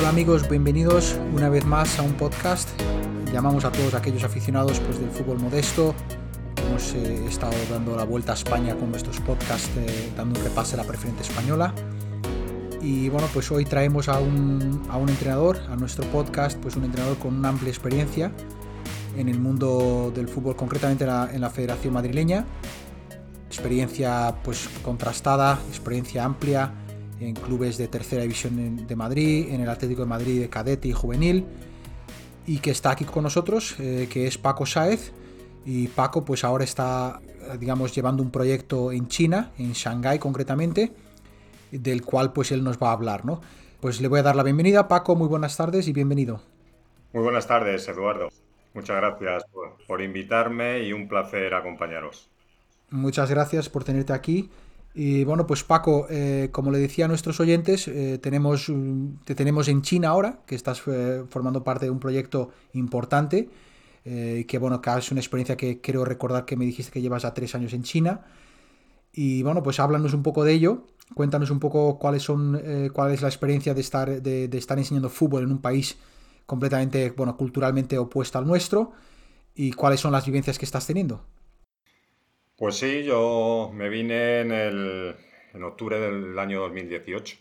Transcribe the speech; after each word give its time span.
Hola 0.00 0.08
amigos, 0.08 0.48
bienvenidos 0.48 1.14
una 1.34 1.50
vez 1.50 1.66
más 1.66 1.98
a 1.98 2.02
un 2.02 2.14
podcast. 2.14 2.70
Llamamos 3.34 3.66
a 3.66 3.70
todos 3.70 3.92
aquellos 3.92 4.24
aficionados 4.24 4.80
pues, 4.80 4.98
del 4.98 5.10
fútbol 5.10 5.38
modesto. 5.38 5.94
Hemos 6.56 6.94
eh, 6.94 7.26
estado 7.26 7.52
dando 7.70 7.94
la 7.94 8.04
vuelta 8.04 8.32
a 8.32 8.34
España 8.34 8.74
con 8.76 8.90
nuestros 8.90 9.20
podcasts, 9.20 9.68
eh, 9.76 10.10
dando 10.16 10.40
un 10.40 10.46
repaso 10.46 10.72
a 10.72 10.78
la 10.78 10.84
preferente 10.84 11.22
española. 11.22 11.74
Y 12.80 13.10
bueno, 13.10 13.28
pues 13.34 13.50
hoy 13.50 13.66
traemos 13.66 14.08
a 14.08 14.20
un, 14.20 14.86
a 14.88 14.96
un 14.96 15.10
entrenador, 15.10 15.58
a 15.68 15.76
nuestro 15.76 16.06
podcast, 16.06 16.58
pues 16.58 16.76
un 16.76 16.84
entrenador 16.84 17.18
con 17.18 17.34
una 17.34 17.50
amplia 17.50 17.68
experiencia 17.68 18.32
en 19.18 19.28
el 19.28 19.38
mundo 19.38 20.10
del 20.16 20.28
fútbol, 20.28 20.56
concretamente 20.56 21.04
en 21.04 21.10
la, 21.10 21.28
en 21.30 21.42
la 21.42 21.50
Federación 21.50 21.92
Madrileña. 21.92 22.46
Experiencia 23.48 24.34
pues 24.42 24.66
contrastada, 24.82 25.58
experiencia 25.68 26.24
amplia 26.24 26.72
en 27.20 27.34
clubes 27.34 27.76
de 27.76 27.86
tercera 27.88 28.22
división 28.22 28.86
de 28.86 28.96
Madrid, 28.96 29.48
en 29.50 29.60
el 29.60 29.68
Atlético 29.68 30.02
de 30.02 30.08
Madrid 30.08 30.40
de 30.40 30.48
cadete 30.48 30.88
y 30.88 30.92
juvenil, 30.92 31.44
y 32.46 32.58
que 32.58 32.70
está 32.70 32.92
aquí 32.92 33.04
con 33.04 33.22
nosotros, 33.22 33.76
eh, 33.78 34.08
que 34.10 34.26
es 34.26 34.38
Paco 34.38 34.66
Sáez. 34.66 35.12
Y 35.64 35.88
Paco 35.88 36.24
pues 36.24 36.42
ahora 36.42 36.64
está, 36.64 37.20
digamos, 37.58 37.94
llevando 37.94 38.22
un 38.22 38.30
proyecto 38.30 38.92
en 38.92 39.08
China, 39.08 39.50
en 39.58 39.72
Shanghái 39.72 40.18
concretamente, 40.18 40.92
del 41.70 42.02
cual 42.02 42.32
pues 42.32 42.50
él 42.50 42.64
nos 42.64 42.78
va 42.78 42.88
a 42.88 42.92
hablar, 42.92 43.26
¿no? 43.26 43.40
Pues 43.80 44.00
le 44.00 44.08
voy 44.08 44.20
a 44.20 44.22
dar 44.22 44.36
la 44.36 44.42
bienvenida. 44.42 44.88
Paco, 44.88 45.16
muy 45.16 45.28
buenas 45.28 45.56
tardes 45.56 45.86
y 45.86 45.92
bienvenido. 45.92 46.40
Muy 47.12 47.22
buenas 47.22 47.46
tardes, 47.46 47.86
Eduardo. 47.88 48.30
Muchas 48.72 48.96
gracias 48.96 49.44
por, 49.52 49.76
por 49.86 50.00
invitarme 50.00 50.80
y 50.80 50.92
un 50.92 51.08
placer 51.08 51.52
acompañaros. 51.54 52.28
Muchas 52.90 53.30
gracias 53.30 53.68
por 53.68 53.84
tenerte 53.84 54.12
aquí. 54.12 54.50
Y 54.94 55.24
bueno, 55.24 55.46
pues 55.46 55.62
Paco, 55.62 56.06
eh, 56.10 56.48
como 56.50 56.70
le 56.72 56.78
decía 56.78 57.04
a 57.04 57.08
nuestros 57.08 57.38
oyentes, 57.38 57.86
eh, 57.86 58.18
tenemos, 58.18 58.70
te 59.24 59.34
tenemos 59.34 59.68
en 59.68 59.82
China 59.82 60.08
ahora, 60.08 60.40
que 60.46 60.56
estás 60.56 60.82
eh, 60.86 61.24
formando 61.28 61.62
parte 61.62 61.84
de 61.86 61.90
un 61.90 62.00
proyecto 62.00 62.50
importante, 62.72 63.48
que 64.02 64.58
bueno, 64.58 64.80
que 64.80 64.90
es 64.98 65.12
una 65.12 65.20
experiencia 65.20 65.56
que 65.56 65.80
creo 65.80 66.04
recordar 66.04 66.44
que 66.44 66.56
me 66.56 66.64
dijiste 66.64 66.90
que 66.90 67.02
llevas 67.02 67.24
a 67.24 67.34
tres 67.34 67.54
años 67.54 67.72
en 67.74 67.82
China. 67.82 68.22
Y 69.12 69.42
bueno, 69.42 69.62
pues 69.62 69.78
háblanos 69.78 70.14
un 70.14 70.22
poco 70.22 70.42
de 70.42 70.54
ello, 70.54 70.86
cuéntanos 71.14 71.50
un 71.50 71.60
poco 71.60 71.98
cuáles 71.98 72.22
son, 72.22 72.60
cuál 72.92 73.12
es 73.12 73.22
la 73.22 73.28
experiencia 73.28 73.74
de 73.74 73.80
estar, 73.82 74.22
de, 74.22 74.48
de 74.48 74.58
estar 74.58 74.78
enseñando 74.78 75.10
fútbol 75.10 75.44
en 75.44 75.52
un 75.52 75.60
país 75.60 75.98
completamente, 76.46 77.10
bueno, 77.10 77.36
culturalmente 77.36 77.98
opuesto 77.98 78.38
al 78.38 78.46
nuestro 78.46 78.92
y 79.54 79.72
cuáles 79.72 80.00
son 80.00 80.12
las 80.12 80.24
vivencias 80.26 80.58
que 80.58 80.64
estás 80.64 80.86
teniendo. 80.86 81.22
Pues 82.60 82.76
sí, 82.78 83.04
yo 83.04 83.70
me 83.74 83.88
vine 83.88 84.40
en, 84.42 84.52
el, 84.52 85.16
en 85.54 85.64
octubre 85.64 85.98
del 85.98 86.38
año 86.38 86.60
2018. 86.60 87.38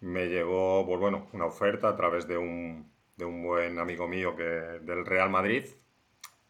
Me 0.00 0.26
llegó, 0.28 0.84
pues 0.86 1.00
bueno, 1.00 1.28
una 1.32 1.46
oferta 1.46 1.88
a 1.90 1.96
través 1.96 2.26
de 2.28 2.38
un, 2.38 2.90
de 3.16 3.24
un 3.26 3.42
buen 3.44 3.78
amigo 3.78 4.08
mío 4.08 4.36
que, 4.36 4.44
del 4.44 5.06
Real 5.06 5.30
Madrid, 5.30 5.66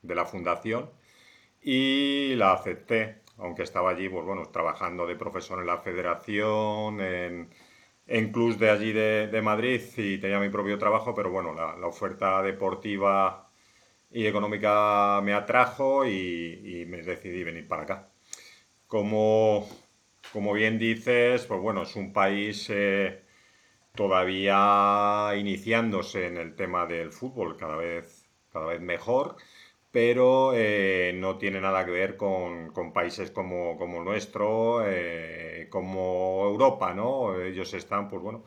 de 0.02 0.14
la 0.16 0.26
fundación, 0.26 0.90
y 1.62 2.34
la 2.36 2.52
acepté, 2.54 3.22
aunque 3.38 3.62
estaba 3.64 3.90
allí, 3.90 4.08
pues 4.10 4.24
bueno, 4.26 4.44
trabajando 4.52 5.06
de 5.06 5.16
profesor 5.16 5.60
en 5.60 5.66
la 5.68 5.78
federación, 5.78 7.00
en, 7.02 7.50
en 8.06 8.32
clubs 8.32 8.58
de 8.58 8.70
allí 8.70 8.92
de, 8.92 9.28
de 9.28 9.42
Madrid 9.42 9.82
y 9.98 10.18
tenía 10.18 10.40
mi 10.40 10.50
propio 10.50 10.78
trabajo, 10.78 11.14
pero 11.14 11.30
bueno, 11.30 11.54
la, 11.54 11.76
la 11.76 11.86
oferta 11.88 12.42
deportiva 12.42 13.43
y 14.14 14.26
económica 14.26 15.20
me 15.22 15.34
atrajo 15.34 16.06
y, 16.06 16.84
me 16.88 17.02
decidí 17.02 17.42
venir 17.44 17.66
para 17.68 17.82
acá. 17.82 18.08
Como, 18.86 19.68
como, 20.32 20.52
bien 20.54 20.78
dices, 20.78 21.46
pues 21.46 21.60
bueno, 21.60 21.82
es 21.82 21.96
un 21.96 22.12
país 22.12 22.68
eh, 22.70 23.22
todavía 23.94 25.32
iniciándose 25.36 26.26
en 26.28 26.36
el 26.38 26.54
tema 26.56 26.86
del 26.86 27.12
fútbol, 27.12 27.56
cada 27.56 27.76
vez, 27.76 28.28
cada 28.52 28.66
vez 28.66 28.80
mejor, 28.80 29.36
pero 29.90 30.52
eh, 30.54 31.12
no 31.16 31.38
tiene 31.38 31.60
nada 31.60 31.84
que 31.84 31.90
ver 31.92 32.16
con, 32.16 32.72
con 32.72 32.92
países 32.92 33.30
como, 33.32 33.76
como 33.78 34.02
nuestro, 34.04 34.84
eh, 34.86 35.68
como 35.70 36.44
Europa, 36.46 36.94
¿no? 36.94 37.40
Ellos 37.40 37.74
están, 37.74 38.08
pues 38.08 38.22
bueno, 38.22 38.44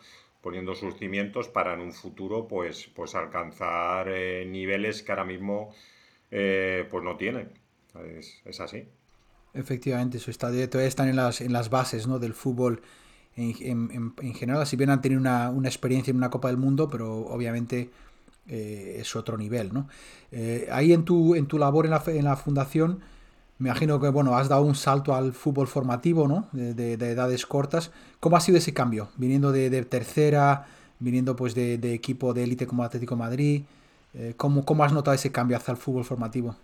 poniendo 0.47 0.75
sus 0.75 0.95
cimientos 0.95 1.49
para 1.49 1.73
en 1.73 1.81
un 1.81 1.91
futuro 1.91 2.47
pues, 2.47 2.89
pues 2.95 3.15
alcanzar 3.15 4.07
eh, 4.07 4.45
niveles 4.49 5.03
que 5.03 5.11
ahora 5.11 5.25
mismo 5.25 5.73
eh, 6.31 6.87
pues 6.89 7.03
no 7.03 7.17
tienen. 7.17 7.49
Es, 8.45 8.61
así. 8.61 8.87
Efectivamente, 9.53 10.19
eso 10.19 10.31
está, 10.31 10.47
todavía 10.47 10.87
están 10.87 11.09
en 11.09 11.17
las, 11.17 11.41
en 11.41 11.51
las 11.51 11.69
bases 11.69 12.07
¿no? 12.07 12.17
del 12.17 12.33
fútbol 12.33 12.81
en, 13.35 13.53
general. 14.33 14.65
Si 14.65 14.77
bien 14.77 14.89
han 14.89 15.01
tenido 15.01 15.19
una, 15.19 15.51
experiencia 15.65 16.11
en 16.11 16.15
una 16.15 16.29
Copa 16.29 16.47
del 16.47 16.55
Mundo, 16.55 16.87
pero 16.89 17.25
obviamente 17.27 17.89
eh, 18.47 18.99
es 19.01 19.17
otro 19.17 19.37
nivel. 19.37 19.73
¿no? 19.73 19.89
ahí 20.71 20.93
en 20.93 21.03
tu, 21.03 21.35
en 21.35 21.47
tu 21.47 21.57
labor 21.57 21.83
en 21.83 21.91
la, 21.91 22.01
en 22.07 22.23
la 22.23 22.37
fundación 22.37 23.01
me 23.59 23.69
imagino 23.69 23.99
que 23.99 24.09
bueno, 24.09 24.35
has 24.35 24.49
dado 24.49 24.61
un 24.61 24.75
salto 24.75 25.15
al 25.15 25.33
fútbol 25.33 25.67
formativo, 25.67 26.27
¿no? 26.27 26.47
De, 26.51 26.93
edades 26.93 27.45
cortas. 27.45 27.91
¿Cómo 28.19 28.37
ha 28.37 28.39
sido 28.39 28.57
ese 28.57 28.73
cambio? 28.73 29.09
Viniendo 29.17 29.51
de, 29.51 29.83
tercera, 29.85 30.67
viniendo 30.99 31.35
pues 31.35 31.55
de, 31.55 31.93
equipo 31.93 32.33
de 32.33 32.43
élite 32.43 32.67
como 32.67 32.83
Atlético 32.83 33.15
Madrid. 33.15 33.63
Eh, 34.13 34.33
¿cómo, 34.37 34.63
¿Cómo 34.63 34.83
has 34.83 34.93
notado 34.93 35.15
ese 35.15 35.31
cambio 35.31 35.57
hacia 35.57 35.71
el 35.71 35.77
fútbol 35.77 36.05
formativo? 36.05 36.55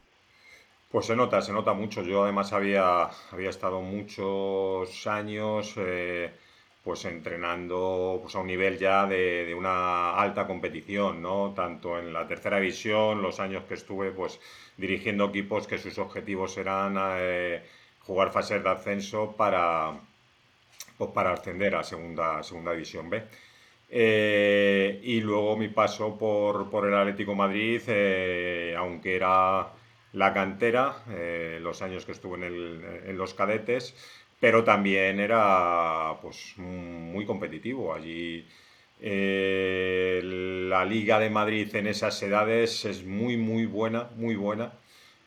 Pues 0.91 1.07
se 1.07 1.15
nota, 1.15 1.41
se 1.41 1.51
nota 1.51 1.73
mucho. 1.73 2.03
Yo 2.03 2.23
además 2.23 2.53
había, 2.53 3.09
había 3.31 3.49
estado 3.49 3.81
muchos 3.81 5.07
años 5.07 5.73
eh, 5.77 6.31
pues 6.83 7.05
entrenando 7.05 8.19
pues, 8.21 8.35
a 8.35 8.39
un 8.39 8.47
nivel 8.47 8.77
ya 8.77 9.07
de, 9.07 9.45
de, 9.45 9.55
una 9.55 10.15
alta 10.15 10.45
competición, 10.45 11.23
¿no? 11.23 11.53
Tanto 11.55 11.97
en 11.97 12.13
la 12.13 12.27
tercera 12.27 12.59
división, 12.59 13.23
los 13.23 13.39
años 13.39 13.63
que 13.63 13.73
estuve, 13.73 14.11
pues 14.11 14.39
dirigiendo 14.77 15.25
equipos 15.25 15.67
que 15.67 15.77
sus 15.77 15.97
objetivos 15.97 16.57
eran 16.57 16.97
eh, 17.19 17.61
jugar 18.01 18.31
fases 18.31 18.63
de 18.63 18.69
ascenso 18.69 19.35
para, 19.37 19.99
pues, 20.97 21.11
para 21.11 21.33
ascender 21.33 21.75
a 21.75 21.83
segunda, 21.83 22.43
segunda 22.43 22.71
división 22.71 23.09
B. 23.09 23.23
Eh, 23.89 24.99
y 25.03 25.21
luego 25.21 25.55
mi 25.55 25.67
paso 25.67 26.17
por, 26.17 26.69
por 26.69 26.87
el 26.87 26.95
Atlético 26.95 27.35
Madrid, 27.35 27.81
eh, 27.87 28.75
aunque 28.77 29.15
era 29.15 29.67
la 30.13 30.33
cantera, 30.33 31.03
los 31.59 31.81
años 31.81 32.05
que 32.05 32.11
estuve 32.11 32.37
en, 32.37 32.43
el, 32.43 33.01
en, 33.07 33.17
los 33.17 33.33
cadetes, 33.33 33.95
pero 34.39 34.63
también 34.63 35.19
era 35.19 36.17
pues, 36.21 36.53
muy 36.57 37.25
competitivo. 37.25 37.93
Allí 37.93 38.45
eh, 39.05 40.21
la 40.23 40.85
Liga 40.85 41.19
de 41.19 41.29
Madrid 41.29 41.75
en 41.75 41.87
esas 41.87 42.23
edades 42.23 42.85
es 42.85 43.03
muy, 43.03 43.35
muy 43.35 43.65
buena, 43.65 44.09
muy 44.15 44.35
buena. 44.35 44.71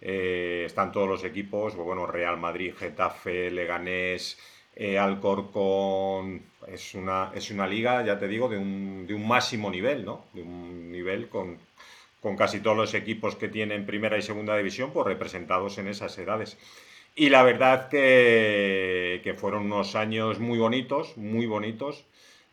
Eh, 0.00 0.64
están 0.64 0.92
todos 0.92 1.09
los 1.09 1.25
equipos, 1.25 1.75
pues 1.75 1.84
bueno, 1.87 2.06
Real 2.06 2.38
Madrid, 2.38 2.72
Getafe, 2.75 3.50
Leganés, 3.50 4.38
eh, 4.75 4.98
Alcorcón. 4.98 6.42
Es 6.66 6.94
una, 6.94 7.32
es 7.34 7.50
una 7.50 7.66
liga, 7.66 8.03
ya 8.04 8.19
te 8.19 8.28
digo, 8.28 8.48
de 8.48 8.56
un, 8.56 9.06
de 9.06 9.12
un 9.14 9.28
máximo 9.28 9.70
nivel, 9.70 10.06
¿no? 10.06 10.25
De 10.32 10.41
un 10.43 10.91
nivel 10.91 11.28
con, 11.28 11.58
con 12.22 12.34
casi 12.37 12.60
todos 12.60 12.76
los 12.78 12.94
equipos 12.94 13.37
que 13.37 13.48
tienen 13.48 13.84
primera 13.84 14.16
y 14.16 14.22
segunda 14.22 14.56
división, 14.56 14.91
pues 14.93 15.06
representados 15.06 15.76
en 15.78 15.88
esas 15.88 16.16
edades. 16.19 16.56
Y 17.14 17.28
la 17.28 17.43
verdad 17.43 17.88
que, 17.91 19.20
que 19.22 19.34
fueron 19.34 19.64
unos 19.66 19.94
años 19.97 20.38
muy 20.38 20.58
bonitos, 20.58 21.16
muy 21.19 21.47
bonitos. 21.47 22.06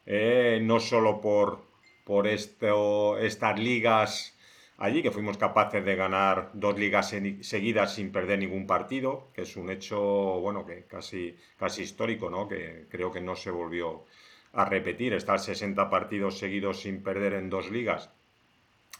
Eh, 0.05 0.59
no 0.61 0.79
solo 0.79 1.21
por, 1.21 1.65
por 2.03 2.27
esto, 2.27 3.17
estas 3.17 3.59
ligas 3.59 4.37
allí, 4.77 5.01
que 5.01 5.11
fuimos 5.11 5.37
capaces 5.37 5.83
de 5.85 5.95
ganar 5.95 6.49
dos 6.53 6.77
ligas 6.77 7.15
seguidas 7.41 7.95
sin 7.95 8.11
perder 8.11 8.39
ningún 8.39 8.67
partido, 8.67 9.29
que 9.33 9.43
es 9.43 9.55
un 9.55 9.69
hecho, 9.69 10.01
bueno, 10.41 10.65
que 10.65 10.83
casi, 10.85 11.37
casi 11.57 11.83
histórico, 11.83 12.29
¿no? 12.29 12.47
Que 12.47 12.87
creo 12.89 13.11
que 13.11 13.21
no 13.21 13.35
se 13.35 13.51
volvió 13.51 14.05
a 14.53 14.65
repetir, 14.65 15.13
estar 15.13 15.39
60 15.39 15.89
partidos 15.89 16.37
seguidos 16.37 16.81
sin 16.81 17.01
perder 17.01 17.33
en 17.33 17.49
dos 17.49 17.71
ligas. 17.71 18.09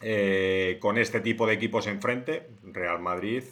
Eh, 0.02 0.78
con 0.80 0.98
este 0.98 1.20
tipo 1.22 1.46
de 1.48 1.54
equipos 1.54 1.88
enfrente, 1.88 2.50
Real 2.64 3.00
Madrid, 3.00 3.44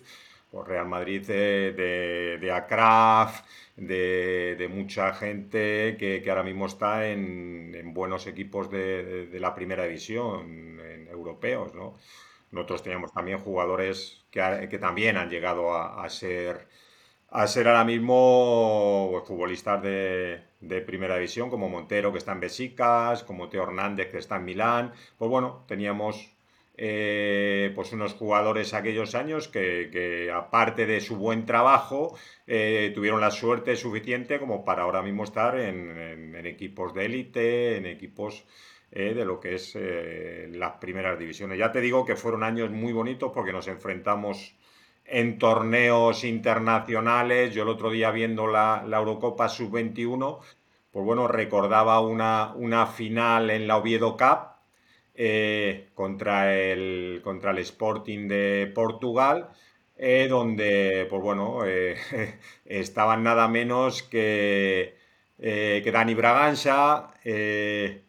pues 0.52 0.68
Real 0.68 0.88
Madrid 0.88 1.26
de, 1.26 1.72
de, 1.72 2.38
de 2.40 2.52
Acraf, 2.52 3.42
de, 3.78 4.70
mucha 4.70 5.14
gente 5.14 5.96
que, 5.98 6.24
ahora 6.30 6.44
mismo 6.44 6.66
está 6.66 7.08
en, 7.08 7.94
buenos 7.94 8.28
equipos 8.28 8.70
de, 8.70 9.30
la 9.40 9.56
primera 9.56 9.84
división, 9.86 10.80
en 10.80 11.08
europeos, 11.08 11.74
¿no? 11.74 11.96
Nosotros 12.52 12.84
teníamos 12.84 13.14
también 13.14 13.40
jugadores 13.40 14.26
que, 14.30 14.68
que 14.70 14.78
también 14.78 15.18
han 15.18 15.30
llegado 15.30 15.74
a, 15.74 16.08
ser 16.10 16.68
a 17.30 17.48
ser 17.48 17.68
ahora 17.68 17.86
mismo 17.86 19.08
pues, 19.12 19.26
futbolistas 19.26 19.82
de, 19.82 20.44
de, 20.60 20.82
primera 20.82 21.16
división, 21.16 21.50
como 21.50 21.70
Montero, 21.70 22.12
que 22.12 22.18
está 22.18 22.34
en 22.34 22.42
Besicas, 22.42 23.24
como 23.24 23.50
Teo 23.50 23.64
Hernández, 23.64 24.12
que 24.12 24.18
está 24.18 24.36
en 24.38 24.46
Milán. 24.46 24.94
Pues 25.18 25.32
bueno, 25.32 25.64
teníamos 25.68 26.34
eh, 26.78 27.72
pues 27.76 27.92
unos 27.94 28.14
jugadores 28.14 28.74
aquellos 28.74 29.16
años 29.16 29.48
que, 29.48 30.32
aparte 30.34 30.86
de 30.86 31.02
su 31.02 31.18
buen 31.18 31.46
trabajo 31.46 32.18
eh, 32.48 32.92
tuvieron 32.96 33.22
la 33.22 33.32
suerte 33.32 33.76
suficiente 33.76 34.40
como 34.40 34.66
para 34.66 34.84
ahora 34.84 35.02
mismo 35.02 35.24
estar 35.24 35.60
en, 35.60 36.36
equipos 36.46 36.94
de 36.94 37.06
élite, 37.06 37.78
en 37.78 37.86
equipos 37.86 38.46
de 38.90 39.24
lo 39.24 39.40
que 39.40 39.56
es 39.56 39.78
las 39.78 40.74
primeras 40.82 41.18
divisiones. 41.18 41.58
Ya 41.58 41.72
te 41.72 41.80
digo 41.80 42.06
que 42.06 42.18
fueron 42.18 42.44
años 42.44 42.72
muy 42.72 42.92
bonitos 42.92 43.32
porque 43.34 43.54
nos 43.54 43.70
enfrentamos 43.70 44.54
en 45.06 45.38
torneos 45.38 46.24
internacionales. 46.24 47.54
Yo 47.54 47.64
el 47.64 47.70
otro 47.70 47.90
día 47.90 48.12
viendo 48.12 48.48
la, 48.48 48.84
la 48.88 48.98
Eurocopa 48.98 49.50
Sub-21, 49.50 50.40
pues 50.92 51.06
bueno, 51.06 51.28
recordaba 51.28 52.00
una, 52.02 52.54
una 52.56 52.86
final 52.88 53.50
en 53.50 53.68
la 53.68 53.78
Oviedo 53.78 54.18
Cup 54.18 54.51
eh, 55.24 55.90
contra, 55.94 56.52
el, 56.56 57.22
contra 57.24 57.52
el 57.52 57.60
Sporting 57.60 58.28
de 58.28 58.72
Portugal, 58.74 59.50
eh, 59.96 60.26
donde, 60.28 61.06
pues 61.12 61.22
bueno, 61.22 61.60
eh, 61.64 61.96
estaban 62.66 63.22
nada 63.22 63.48
menos 63.48 64.02
que, 64.02 64.98
que 65.38 65.92
Dani 65.94 66.16
Braganza, 66.16 67.14
que, 67.24 68.04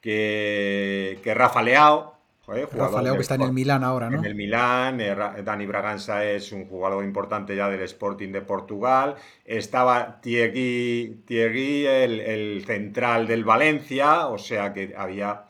que 0.00 1.34
Rafa 1.34 1.60
Leao, 1.60 2.16
Rafa 2.46 3.02
Leao 3.02 3.16
que 3.16 3.20
está 3.20 3.34
en 3.34 3.42
el 3.42 3.52
Milán 3.52 3.84
ahora, 3.84 4.08
¿no? 4.08 4.20
En 4.20 4.24
el 4.24 4.34
Milán, 4.34 4.96
Dani 5.44 5.66
Braganza 5.66 6.24
es 6.24 6.52
un 6.52 6.66
jugador 6.66 7.04
importante 7.04 7.54
ya 7.54 7.68
del 7.68 7.82
Sporting 7.82 8.32
de 8.32 8.40
Portugal. 8.40 9.16
Estaba 9.44 10.22
Thierry, 10.22 11.22
Thierry 11.26 11.84
el, 11.84 12.20
el, 12.20 12.64
central 12.64 13.26
del 13.26 13.44
Valencia, 13.44 14.28
o 14.28 14.38
sea 14.38 14.72
que 14.72 14.94
había 14.96 15.45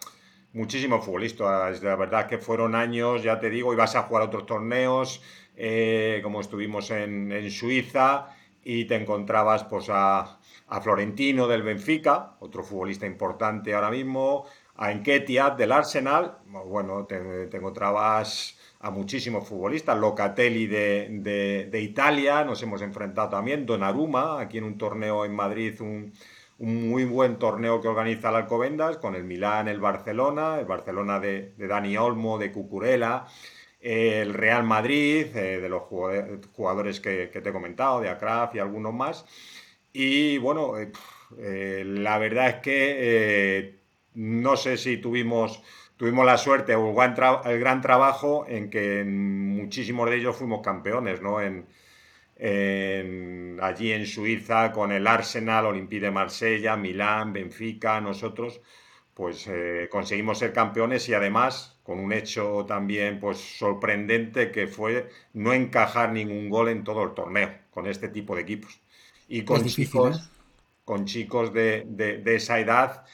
muchísimos 0.56 1.04
futbolistas. 1.04 1.82
La 1.82 1.96
verdad 1.96 2.26
que 2.26 2.38
fueron 2.38 2.74
años, 2.74 3.22
ya 3.22 3.38
te 3.38 3.50
digo, 3.50 3.72
ibas 3.74 3.94
a 3.94 4.02
jugar 4.02 4.24
otros 4.24 4.46
torneos, 4.46 5.22
eh, 5.54 6.20
como 6.22 6.40
estuvimos 6.40 6.90
en, 6.90 7.50
Suiza, 7.50 8.28
y 8.64 8.86
te 8.86 8.96
encontrabas 8.96 9.64
pues 9.64 9.86
a, 9.90 10.38
Florentino 10.82 11.46
del 11.46 11.62
Benfica, 11.62 12.36
otro 12.40 12.64
futbolista 12.64 13.06
importante 13.06 13.74
ahora 13.74 13.90
mismo, 13.90 14.46
a 14.76 14.90
Enquetia 14.90 15.50
del 15.50 15.72
Arsenal, 15.72 16.38
bueno, 16.46 17.06
te, 17.06 17.16
encontrabas 17.52 18.58
a 18.80 18.90
muchísimos 18.90 19.46
futbolistas, 19.46 19.96
Locatelli 19.98 20.66
de, 20.66 21.68
de, 21.70 21.80
Italia, 21.80 22.44
nos 22.44 22.62
hemos 22.62 22.82
enfrentado 22.82 23.28
también, 23.28 23.64
Donnarumma, 23.64 24.40
aquí 24.40 24.58
en 24.58 24.64
un 24.64 24.76
torneo 24.76 25.24
en 25.24 25.34
Madrid, 25.34 25.80
un, 25.80 26.12
un 26.58 26.88
muy 26.88 27.04
buen 27.04 27.38
torneo 27.38 27.80
que 27.80 27.88
organiza 27.88 28.30
el 28.30 28.36
Alcobendas 28.36 28.96
con 28.98 29.14
el 29.14 29.24
Milán, 29.24 29.68
el 29.68 29.80
Barcelona, 29.80 30.58
el 30.58 30.66
Barcelona 30.66 31.20
de, 31.20 31.54
Dani 31.58 31.96
Olmo, 31.96 32.38
de 32.38 32.52
Cucurella, 32.52 33.26
el 33.80 34.32
Real 34.34 34.64
Madrid, 34.64 35.26
eh, 35.36 35.60
de 35.60 35.68
los 35.68 35.82
jugadores 35.82 37.00
que, 37.00 37.26
te 37.26 37.48
he 37.48 37.52
comentado, 37.52 38.00
de 38.00 38.08
Acraf 38.08 38.54
y 38.54 38.58
algunos 38.58 38.94
más. 38.94 39.26
Y 39.92 40.38
bueno, 40.38 40.78
eh, 40.78 40.92
eh, 41.38 41.84
la 41.86 42.18
verdad 42.18 42.48
es 42.48 42.54
que 42.56 43.76
no 44.14 44.56
sé 44.56 44.78
si 44.78 44.96
tuvimos, 44.96 45.62
tuvimos 45.96 46.24
la 46.24 46.38
suerte 46.38 46.74
o 46.74 46.88
el 46.90 47.60
gran, 47.60 47.80
trabajo 47.82 48.46
en 48.48 48.70
que 48.70 49.04
muchísimos 49.04 50.08
de 50.10 50.16
ellos 50.16 50.36
fuimos 50.36 50.62
campeones, 50.62 51.20
¿no? 51.20 51.40
En, 51.40 51.66
allí 52.38 53.92
en 53.92 54.06
Suiza 54.06 54.72
con 54.72 54.92
el 54.92 55.06
Arsenal, 55.06 55.66
Olympique 55.66 56.06
de 56.06 56.10
Marsella, 56.10 56.76
Milán, 56.76 57.32
Benfica, 57.32 58.00
nosotros, 58.00 58.60
pues 59.14 59.46
eh, 59.48 59.88
conseguimos 59.90 60.38
ser 60.38 60.52
campeones 60.52 61.08
y 61.08 61.14
además 61.14 61.78
con 61.82 61.98
un 61.98 62.12
hecho 62.12 62.66
también 62.66 63.18
pues 63.20 63.38
sorprendente 63.38 64.50
que 64.50 64.66
fue 64.66 65.08
no 65.32 65.54
encajar 65.54 66.12
ningún 66.12 66.50
gol 66.50 66.68
en 66.68 66.84
todo 66.84 67.04
el 67.04 67.14
torneo 67.14 67.50
con 67.70 67.86
este 67.86 68.08
tipo 68.08 68.34
de 68.34 68.42
equipos. 68.42 68.80
Y 69.28 69.42
con 69.42 69.64
chicos, 69.64 70.18
¿eh? 70.18 70.20
con 70.84 71.04
chicos 71.06 71.52
de, 71.52 71.84
de 71.86 72.34
esa 72.34 72.60
edad 72.60 73.04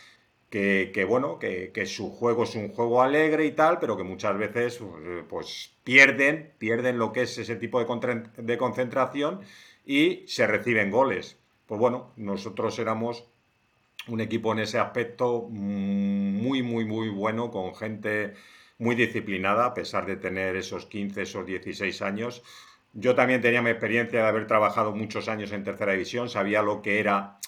que, 0.52 1.06
bueno, 1.08 1.38
que, 1.38 1.86
su 1.86 2.10
juego 2.10 2.44
es 2.44 2.54
un 2.56 2.68
juego 2.68 3.00
alegre 3.00 3.46
y 3.46 3.52
tal, 3.52 3.78
pero 3.78 3.96
que 3.96 4.02
muchas 4.02 4.36
veces 4.36 4.80
eh, 4.82 5.24
pues 5.26 5.72
pierden, 5.82 6.52
pierden 6.58 6.98
lo 6.98 7.10
que 7.10 7.22
es 7.22 7.38
ese 7.38 7.56
tipo 7.56 7.82
de, 7.82 8.22
de 8.36 8.58
concentración 8.58 9.40
y 9.86 10.24
se 10.26 10.46
reciben 10.46 10.90
goles. 10.90 11.38
Pues 11.66 11.80
bueno, 11.80 12.12
nosotros 12.16 12.78
éramos 12.78 13.24
un 14.08 14.20
equipo 14.20 14.52
en 14.52 14.58
ese 14.58 14.78
aspecto 14.78 15.48
muy, 15.48 16.62
muy, 16.62 16.84
muy 16.84 17.08
bueno, 17.08 17.50
con 17.50 17.74
gente 17.74 18.34
muy 18.76 18.94
disciplinada, 18.94 19.64
a 19.64 19.74
pesar 19.74 20.04
de 20.04 20.16
tener 20.16 20.56
esos 20.56 20.84
15, 20.84 21.22
esos 21.22 21.46
16 21.46 22.02
años. 22.02 22.42
Yo 22.92 23.14
también 23.14 23.40
tenía 23.40 23.62
mi 23.62 23.70
experiencia 23.70 24.20
de 24.20 24.28
haber 24.28 24.46
trabajado 24.46 24.94
muchos 24.94 25.28
años 25.28 25.50
en 25.52 25.64
tercera 25.64 25.92
división, 25.92 26.28
sabía 26.28 26.60
lo 26.60 26.82
que 26.82 27.00
era 27.00 27.38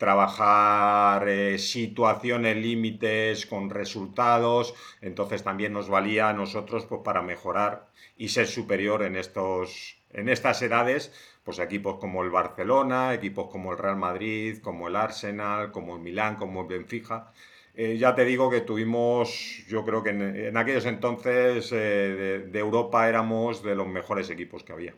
trabajar 0.00 1.28
eh, 1.28 1.58
situaciones 1.58 2.56
límites 2.56 3.44
con 3.44 3.68
resultados, 3.68 4.74
entonces 5.02 5.44
también 5.44 5.74
nos 5.74 5.90
valía 5.90 6.30
a 6.30 6.32
nosotros 6.32 6.86
pues, 6.86 7.02
para 7.04 7.20
mejorar 7.20 7.86
y 8.16 8.28
ser 8.30 8.46
superior 8.46 9.02
en, 9.02 9.14
estos, 9.16 9.98
en 10.14 10.30
estas 10.30 10.62
edades, 10.62 11.12
pues 11.44 11.58
equipos 11.58 11.98
como 11.98 12.24
el 12.24 12.30
Barcelona, 12.30 13.12
equipos 13.12 13.50
como 13.50 13.72
el 13.72 13.78
Real 13.78 13.98
Madrid, 13.98 14.56
como 14.62 14.88
el 14.88 14.96
Arsenal, 14.96 15.70
como 15.70 15.96
el 15.96 16.00
Milán, 16.00 16.36
como 16.36 16.62
el 16.62 16.66
Benfica. 16.66 17.30
Eh, 17.74 17.98
ya 17.98 18.14
te 18.14 18.24
digo 18.24 18.48
que 18.48 18.62
tuvimos, 18.62 19.66
yo 19.68 19.84
creo 19.84 20.02
que 20.02 20.10
en, 20.10 20.56
aquellos 20.56 20.86
entonces 20.86 21.70
eh, 21.72 22.46
de, 22.50 22.58
Europa 22.58 23.06
éramos 23.06 23.62
de 23.62 23.74
los 23.74 23.86
mejores 23.86 24.30
equipos 24.30 24.64
que 24.64 24.72
había. 24.72 24.94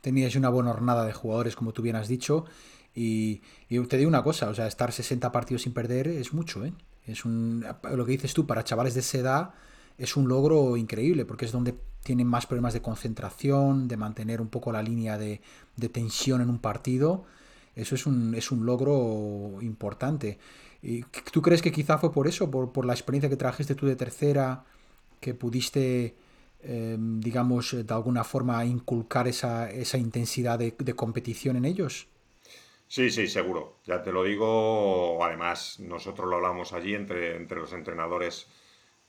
Teníais 0.00 0.34
una 0.34 0.48
buena 0.48 0.72
jornada 0.72 1.06
de 1.06 1.12
jugadores, 1.12 1.54
como 1.54 1.72
tú 1.72 1.82
bien 1.82 1.94
has 1.94 2.08
dicho, 2.08 2.44
y, 2.96 3.42
te 3.68 3.98
digo 3.98 4.08
una 4.08 4.22
cosa, 4.22 4.48
o 4.48 4.54
sea, 4.54 4.66
estar 4.66 4.90
60 4.90 5.30
partidos 5.30 5.62
sin 5.62 5.74
perder 5.74 6.08
es 6.08 6.32
mucho, 6.32 6.64
¿eh? 6.64 6.72
Es 7.06 7.26
un, 7.26 7.64
lo 7.94 8.06
que 8.06 8.12
dices 8.12 8.32
tú, 8.32 8.46
para 8.46 8.64
chavales 8.64 8.94
de 8.94 9.00
esa 9.00 9.18
edad 9.18 9.50
es 9.98 10.16
un 10.16 10.28
logro 10.28 10.76
increíble, 10.76 11.26
porque 11.26 11.44
es 11.44 11.52
donde 11.52 11.74
tienen 12.02 12.26
más 12.26 12.46
problemas 12.46 12.72
de 12.72 12.80
concentración, 12.80 13.86
de 13.86 13.96
mantener 13.98 14.40
un 14.40 14.48
poco 14.48 14.72
la 14.72 14.82
línea 14.82 15.18
de, 15.18 15.40
tensión 15.92 16.40
en 16.40 16.48
un 16.48 16.58
partido. 16.58 17.24
Eso 17.74 17.94
es 17.94 18.06
un, 18.06 18.34
es 18.34 18.50
un 18.50 18.64
logro 18.64 19.58
importante. 19.60 20.38
¿Y 20.82 21.02
¿Tú 21.32 21.42
crees 21.42 21.60
que 21.62 21.72
quizá 21.72 21.98
fue 21.98 22.12
por 22.12 22.26
eso, 22.26 22.50
por, 22.50 22.72
por 22.72 22.86
la 22.86 22.94
experiencia 22.94 23.28
que 23.28 23.36
trajiste 23.36 23.74
tú 23.74 23.86
de 23.86 23.96
tercera, 23.96 24.64
que 25.20 25.34
pudiste, 25.34 26.16
em, 26.62 27.20
digamos, 27.20 27.72
de 27.72 27.94
alguna 27.94 28.24
forma 28.24 28.64
inculcar 28.64 29.28
esa, 29.28 29.70
esa 29.70 29.98
intensidad 29.98 30.58
de 30.58 30.94
competición 30.94 31.56
en 31.56 31.66
ellos? 31.66 32.08
Sí, 32.88 33.10
sí, 33.10 33.26
seguro. 33.28 33.78
Ya 33.84 34.02
te 34.02 34.12
lo 34.12 34.22
digo. 34.24 35.22
Además, 35.24 35.78
nosotros 35.80 36.28
lo 36.28 36.36
hablamos 36.36 36.72
allí 36.72 36.94
entre, 36.94 37.36
entre 37.36 37.58
los 37.58 37.72
entrenadores 37.72 38.48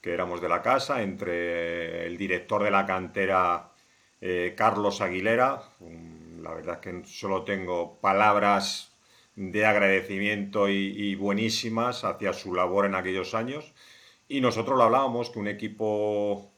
que 0.01 0.13
éramos 0.13 0.42
de 0.42 0.50
la 0.50 0.62
casa, 0.62 1.01
entre 1.04 2.06
el 2.08 2.18
director 2.18 2.63
de 2.63 2.72
la 2.72 2.86
cantera, 2.86 3.72
eh, 4.22 4.56
Carlos 4.58 5.01
Aguilera. 5.01 5.63
La 6.42 6.54
verdad 6.54 6.75
es 6.75 6.82
que 6.82 7.08
solo 7.08 7.44
tengo 7.44 8.00
palabras 8.01 8.94
de 9.36 9.66
agradecimiento 9.66 10.70
y, 10.70 11.16
buenísimas 11.16 12.04
hacia 12.04 12.34
su 12.34 12.54
labor 12.56 12.86
en 12.86 12.96
aquellos 12.96 13.36
años. 13.36 13.74
Y 14.28 14.42
nosotros 14.42 14.78
lo 14.78 14.84
hablábamos, 14.86 15.30
que 15.32 15.40
un 15.40 15.48
equipo, 15.48 16.51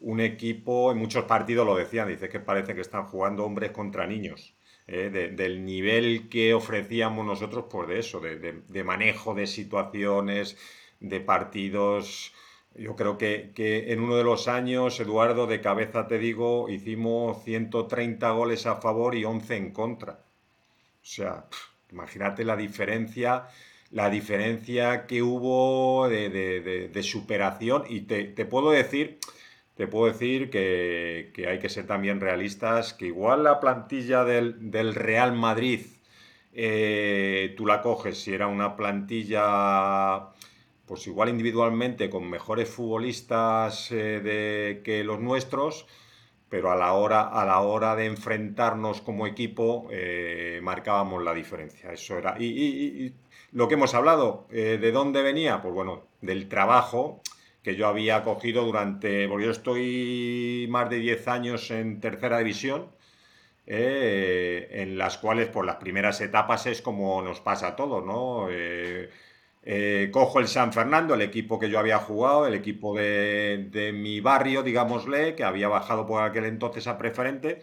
un 0.00 0.20
equipo, 0.20 0.92
en 0.92 0.98
muchos 0.98 1.24
partidos 1.26 1.66
lo 1.66 1.76
decían, 1.76 2.08
dice 2.08 2.28
que 2.28 2.40
parece 2.40 2.74
que 2.74 2.80
están 2.82 3.06
jugando 3.06 3.44
hombres 3.44 3.70
contra 3.72 4.06
niños. 4.06 4.55
Eh, 4.88 5.32
del 5.34 5.64
nivel 5.64 6.28
que 6.28 6.54
ofrecíamos 6.54 7.26
nosotros, 7.26 7.64
pues 7.68 7.88
de 7.88 7.98
eso, 7.98 8.20
de, 8.20 8.84
manejo 8.84 9.34
de 9.34 9.48
situaciones, 9.48 10.56
de 11.00 11.20
partidos. 11.20 12.32
Yo 12.74 12.94
creo 12.94 13.18
que, 13.18 13.52
en 13.92 14.00
uno 14.00 14.16
de 14.16 14.22
los 14.22 14.46
años, 14.46 15.00
Eduardo, 15.00 15.48
de 15.48 15.60
cabeza 15.60 16.06
te 16.06 16.18
digo, 16.18 16.68
hicimos 16.68 17.42
130 17.44 18.30
goles 18.30 18.66
a 18.66 18.76
favor 18.76 19.16
y 19.16 19.24
11 19.24 19.56
en 19.56 19.72
contra. 19.72 20.20
O 21.02 21.06
sea, 21.08 21.46
imagínate 21.90 22.44
la 22.44 22.56
diferencia, 22.56 23.48
la 23.90 24.08
diferencia 24.10 25.06
que 25.06 25.22
hubo 25.22 26.08
de, 26.08 27.00
superación. 27.02 27.84
Y 27.88 28.02
te, 28.02 28.24
te 28.24 28.44
puedo 28.44 28.70
decir 28.70 29.18
te 29.76 29.86
puedo 29.86 30.10
decir 30.10 30.48
que, 30.50 31.46
hay 31.48 31.58
que 31.58 31.68
ser 31.68 31.86
también 31.86 32.20
realistas, 32.20 32.94
que 32.94 33.06
igual 33.06 33.44
la 33.44 33.60
plantilla 33.60 34.24
del, 34.24 34.94
Real 34.94 35.34
Madrid, 35.34 35.82
eh, 36.54 37.54
tú 37.58 37.66
la 37.66 37.82
coges, 37.82 38.18
si 38.18 38.32
era 38.32 38.46
una 38.46 38.74
plantilla, 38.74 40.30
pues 40.86 41.06
igual 41.06 41.28
individualmente 41.28 42.08
con 42.08 42.28
mejores 42.28 42.70
futbolistas 42.70 43.92
eh, 43.92 44.20
de, 44.20 44.80
que 44.82 45.04
los 45.04 45.20
nuestros, 45.20 45.86
pero 46.48 46.70
a 46.72 46.76
la 46.76 46.94
hora, 46.94 47.20
a 47.28 47.44
la 47.44 47.60
hora 47.60 47.96
de 47.96 48.06
enfrentarnos 48.06 49.02
como 49.02 49.26
equipo 49.26 49.88
eh, 49.90 50.58
marcábamos 50.62 51.22
la 51.22 51.34
diferencia. 51.34 51.92
Eso 51.92 52.16
era. 52.16 52.36
Y, 52.38 53.12
lo 53.52 53.68
que 53.68 53.74
hemos 53.74 53.94
hablado, 53.94 54.46
¿de 54.50 54.92
dónde 54.92 55.22
venía? 55.22 55.62
Pues 55.62 55.72
bueno, 55.72 56.02
del 56.20 56.48
trabajo 56.48 57.22
que 57.66 57.74
yo 57.74 57.88
había 57.88 58.22
cogido 58.22 58.64
durante, 58.64 59.28
porque 59.28 59.46
yo 59.46 59.50
estoy 59.50 60.66
más 60.70 60.88
de 60.88 60.98
10 60.98 61.26
años 61.26 61.68
en 61.72 62.00
tercera 62.00 62.38
división, 62.38 62.92
eh, 63.66 64.68
en 64.70 64.96
las 64.96 65.18
cuales 65.18 65.48
por 65.48 65.66
las 65.66 65.76
primeras 65.76 66.20
etapas 66.20 66.66
es 66.66 66.80
como 66.80 67.22
nos 67.22 67.40
pasa 67.40 67.68
a 67.68 67.76
todos, 67.76 68.04
¿no? 68.04 68.48
Eh, 68.50 69.10
Eh, 69.68 70.10
cojo 70.12 70.40
el 70.40 70.48
San 70.48 70.72
Fernando, 70.72 71.14
el 71.14 71.22
equipo 71.22 71.58
que 71.58 71.70
yo 71.70 71.78
había 71.80 71.98
jugado, 71.98 72.46
el 72.46 72.54
equipo 72.54 72.96
de, 72.96 73.68
de, 73.70 73.92
mi 73.92 74.20
barrio, 74.20 74.62
digámosle, 74.62 75.34
que 75.36 75.44
había 75.44 75.68
bajado 75.68 76.06
por 76.06 76.22
aquel 76.22 76.44
entonces 76.46 76.86
a 76.86 76.96
preferente. 76.98 77.62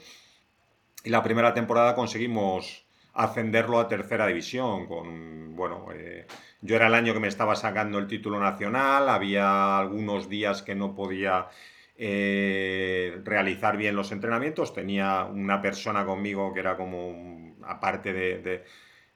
Y 1.05 1.10
la 1.10 1.24
primera 1.24 1.53
temporada 1.53 1.95
conseguimos 1.95 2.86
ascenderlo 3.13 3.79
a 3.79 3.88
tercera 3.88 4.27
división. 4.27 4.88
Con, 4.88 5.55
bueno, 5.55 5.88
eh, 5.93 6.25
yo 6.63 6.77
era 6.77 6.88
el 6.88 6.93
año 6.96 7.13
que 7.13 7.20
me 7.20 7.27
estaba 7.27 7.55
sacando 7.55 8.00
el 8.00 8.08
título 8.08 8.39
nacional, 8.39 9.10
había 9.10 9.77
algunos 9.77 10.29
días 10.29 10.63
que 10.63 10.75
no 10.75 10.96
podía 10.96 11.50
eh, 11.98 13.22
realizar 13.25 13.77
bien 13.77 13.96
los 13.96 14.12
entrenamientos. 14.12 14.74
Tenía 14.74 15.25
una 15.25 15.62
persona 15.62 16.05
conmigo 16.05 16.53
que 16.53 16.62
era 16.62 16.77
como, 16.77 17.55
aparte 17.63 18.13
de, 18.13 18.63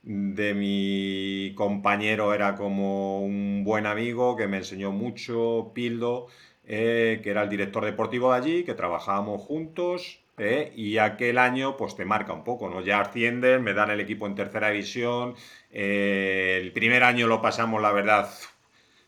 de, 0.03 0.53
mi 0.53 1.53
compañero, 1.55 2.33
era 2.33 2.55
como 2.55 3.21
un 3.21 3.63
buen 3.63 3.85
amigo 3.85 4.35
que 4.35 4.47
me 4.47 4.57
enseñó 4.57 4.91
mucho, 4.91 5.71
Pildo, 5.73 6.27
eh, 6.65 7.21
que 7.23 7.29
era 7.31 7.43
el 7.43 7.49
director 7.49 7.85
deportivo 7.85 8.31
de 8.33 8.37
allí, 8.39 8.63
que 8.65 8.73
trabajábamos 8.73 9.41
juntos. 9.41 10.21
Eh, 10.39 10.71
y 10.75 10.97
aquel 10.99 11.37
año, 11.39 11.77
pues 11.77 11.95
te 11.95 12.05
marca 12.05 12.31
un 12.33 12.43
poco, 12.43 12.69
¿no? 12.69 12.81
Ya 12.81 12.99
ascienden, 13.01 13.63
me 13.63 13.73
dan 13.73 13.89
el 13.89 13.99
equipo 13.99 14.27
en 14.27 14.35
tercera 14.35 14.69
división. 14.69 15.35
el 15.71 16.71
primer 16.73 17.03
año 17.03 17.27
lo 17.27 17.41
pasamos, 17.41 17.81
la 17.81 17.91
verdad, 17.91 18.29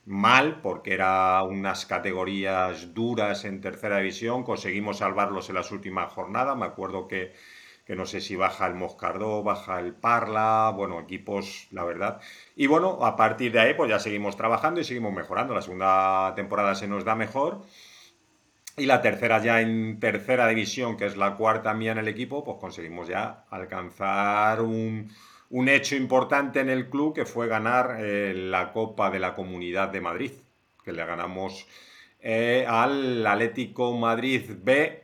mal, 0.05 0.62
porque 0.62 0.93
eran 0.95 1.48
unas 1.48 1.86
categorías 1.86 2.93
duras 2.95 3.45
en 3.45 3.62
tercera 3.62 3.98
división. 4.00 4.43
Conseguimos 4.43 5.00
salvarlos 5.00 5.50
en 5.50 5.55
las 5.55 5.71
últimas 5.71 6.12
jornadas. 6.13 6.57
Me 6.57 6.65
acuerdo 6.65 7.07
que, 7.07 7.33
que 7.86 7.95
no 7.95 8.05
sé 8.07 8.21
si 8.21 8.36
baja 8.36 8.67
el 8.67 8.75
Moscardó, 8.75 9.43
baja 9.43 9.79
el 9.79 9.93
Parla, 9.95 10.74
bueno, 10.75 11.00
equipos, 11.00 11.67
la 11.71 11.83
verdad. 11.86 12.21
Y 12.55 12.67
bueno, 12.67 13.05
a 13.05 13.15
partir 13.17 13.51
de 13.53 13.59
ahí, 13.62 13.74
pues 13.75 13.89
ya 13.89 14.00
seguimos 14.00 14.38
trabajando 14.38 14.81
y 14.81 14.83
seguimos 14.86 15.13
mejorando. 15.13 15.53
La 15.55 15.62
segunda 15.62 16.33
temporada 16.36 16.75
se 16.75 16.88
nos 16.88 17.05
da 17.05 17.15
mejor. 17.15 17.63
Y 18.79 18.86
la 18.86 19.01
tercera 19.01 19.39
ya 19.43 19.59
en 19.59 20.00
tercera 20.00 20.48
división, 20.48 20.95
que 20.95 21.05
es 21.05 21.17
la 21.17 21.36
cuarta 21.36 21.74
mía 21.74 21.91
en 21.91 21.98
el 21.98 22.07
equipo, 22.07 22.45
pues 22.45 22.57
conseguimos 22.59 23.09
ya 23.09 23.43
alcanzar 23.50 24.62
un, 24.62 25.12
un 25.50 25.67
hecho 25.67 25.98
importante 25.98 26.62
en 26.62 26.69
el 26.69 26.89
club 26.89 27.13
que 27.13 27.25
fue 27.25 27.48
ganar 27.48 27.98
eh, 28.00 28.33
la 28.33 28.71
Copa 28.71 29.09
de 29.09 29.19
la 29.19 29.36
Comunidad 29.36 29.89
de 29.89 30.00
Madrid, 30.00 30.31
que 30.83 30.93
le 30.93 31.05
ganamos 31.05 31.67
eh, 32.21 32.65
al 32.67 33.25
Atlético 33.27 33.98
Madrid 33.98 34.50
B. 34.63 35.03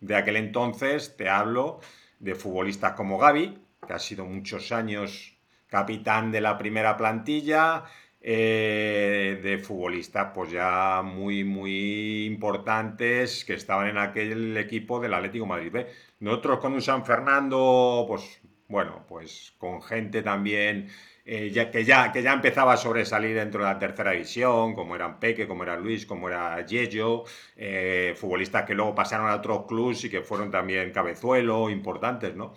De 0.00 0.14
aquel 0.14 0.36
entonces, 0.36 1.16
te 1.16 1.28
hablo 1.28 1.80
de 2.20 2.36
futbolistas 2.36 2.92
como 2.92 3.18
Gaby, 3.18 3.58
que 3.86 3.92
ha 3.92 3.98
sido 3.98 4.24
muchos 4.24 4.70
años 4.70 5.36
capitán 5.68 6.30
de 6.30 6.40
la 6.40 6.58
primera 6.58 6.96
plantilla, 6.96 7.84
eh, 8.28 9.38
de 9.40 9.58
futbolistas 9.58 10.32
pues 10.34 10.50
ya 10.50 11.00
muy, 11.04 11.44
muy 11.44 12.24
importantes 12.26 13.44
que 13.44 13.54
estaban 13.54 13.86
en 13.86 13.98
aquel 13.98 14.56
equipo 14.56 14.98
del 14.98 15.14
Atlético 15.14 15.46
Madrid 15.46 15.70
B. 15.70 15.86
Nosotros 16.18 16.58
con 16.58 16.72
un 16.72 16.82
San 16.82 17.06
Fernando, 17.06 18.04
pues 18.08 18.40
bueno, 18.66 19.04
pues 19.08 19.54
con 19.58 19.80
gente 19.80 20.22
también 20.22 20.88
eh, 21.24 21.52
que, 21.72 21.84
ya, 21.84 22.10
que 22.10 22.20
ya 22.20 22.32
empezaba 22.32 22.72
a 22.72 22.76
sobresalir 22.76 23.36
dentro 23.36 23.60
de 23.62 23.66
la 23.72 23.78
tercera 23.78 24.10
división, 24.10 24.74
como 24.74 24.96
eran 24.96 25.20
Peque, 25.20 25.46
como 25.46 25.62
era 25.62 25.76
Luis, 25.76 26.04
como 26.04 26.28
era 26.28 26.66
Yello, 26.66 27.22
eh, 27.56 28.14
futbolistas 28.16 28.64
que 28.64 28.74
luego 28.74 28.92
pasaron 28.92 29.28
a 29.28 29.36
otros 29.36 29.66
clubes 29.66 30.02
y 30.04 30.10
que 30.10 30.22
fueron 30.22 30.50
también 30.50 30.90
cabezuelo, 30.90 31.70
importantes, 31.70 32.34
¿no? 32.34 32.54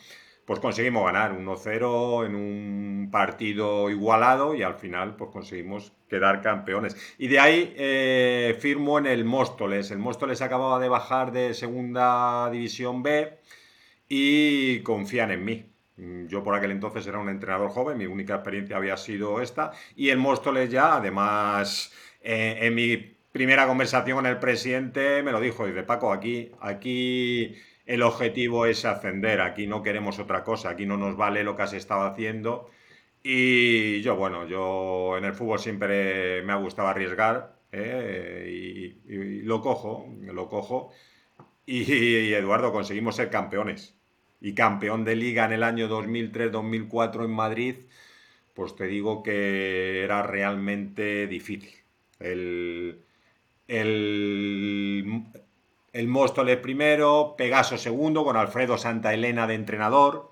Pues 0.50 0.60
conseguimos 0.62 1.06
ganar 1.06 1.38
1-0 1.38 2.26
en 2.26 2.34
un 2.34 3.10
partido 3.12 3.88
igualado 3.92 4.56
y 4.56 4.64
al 4.64 4.74
final 4.74 5.16
pues 5.16 5.30
conseguimos 5.30 5.94
quedar 6.10 6.42
campeones. 6.42 6.98
Y 7.20 7.28
de 7.28 7.40
ahí 7.40 7.76
eh, 7.78 8.58
firmo 8.60 8.98
en 8.98 9.06
el 9.06 9.26
Móstoles. 9.26 9.92
El 9.92 10.00
Móstoles 10.00 10.42
acababa 10.42 10.80
de 10.80 10.90
bajar 10.90 11.32
de 11.32 11.54
segunda 11.54 12.50
división 12.50 13.04
B 13.04 13.38
y 14.08 14.80
confían 14.80 15.30
en 15.30 15.46
mí. 15.46 15.66
Yo 16.28 16.44
por 16.44 16.56
aquel 16.56 16.72
entonces 16.72 17.06
era 17.06 17.20
un 17.20 17.30
entrenador 17.30 17.70
joven, 17.70 18.00
mi 18.00 18.08
única 18.08 18.34
experiencia 18.34 18.78
había 18.78 18.98
sido 18.98 19.42
esta. 19.42 19.72
Y 19.96 20.10
el 20.10 20.18
Móstoles 20.18 20.72
ya, 20.72 20.96
además, 20.96 21.94
eh, 22.24 22.58
en 22.62 22.74
mi 22.74 22.98
primera 23.32 23.68
conversación 23.68 24.16
con 24.18 24.26
el 24.26 24.40
presidente 24.40 25.22
me 25.22 25.32
lo 25.32 25.40
dijo, 25.40 25.68
dice, 25.68 25.84
Paco, 25.84 26.12
aquí, 26.12 26.52
aquí 26.60 27.56
el 27.90 28.04
objetivo 28.04 28.68
es 28.68 28.86
ascender, 28.86 29.42
aquí 29.42 29.66
no 29.68 29.82
queremos 29.82 30.20
otra 30.20 30.44
cosa, 30.44 30.70
aquí 30.70 30.86
no 30.86 30.96
nos 30.96 31.18
vale 31.18 31.44
lo 31.44 31.56
que 31.56 31.64
has 31.64 31.74
estado 31.74 32.04
haciendo. 32.04 32.70
Y 33.24 34.02
yo, 34.02 34.16
bueno, 34.16 34.48
yo 34.48 35.18
en 35.18 35.26
el 35.26 35.34
fútbol 35.34 35.60
siempre 35.60 36.44
me 36.44 36.54
ha 36.54 36.58
gustado 36.58 36.88
arriesgar 36.90 37.56
eh, 37.72 38.94
y, 39.08 39.42
lo 39.44 39.62
cojo, 39.62 40.08
lo 40.22 40.48
cojo. 40.48 40.92
y 41.66 42.34
Eduardo, 42.34 42.72
conseguimos 42.72 43.16
ser 43.16 43.32
campeones 43.32 43.96
y 44.40 44.54
campeón 44.54 45.04
de 45.04 45.16
liga 45.16 45.46
en 45.46 45.54
el 45.54 45.64
año 45.64 45.90
2003-2004 45.90 47.26
en 47.26 47.32
Madrid, 47.32 47.76
pues 48.54 48.76
te 48.76 48.86
digo 48.86 49.24
que 49.24 50.04
era 50.04 50.24
realmente 50.24 51.26
difícil. 51.28 51.74
El, 52.20 53.04
el, 53.68 55.24
el 55.94 56.08
Móstoles 56.08 56.58
primero, 56.58 57.36
Pegaso 57.38 57.78
segundo, 57.78 58.24
con 58.24 58.38
Alfredo 58.38 58.78
Santa 58.78 59.14
Elena 59.14 59.48
de 59.48 59.56
entrenador. 59.56 60.32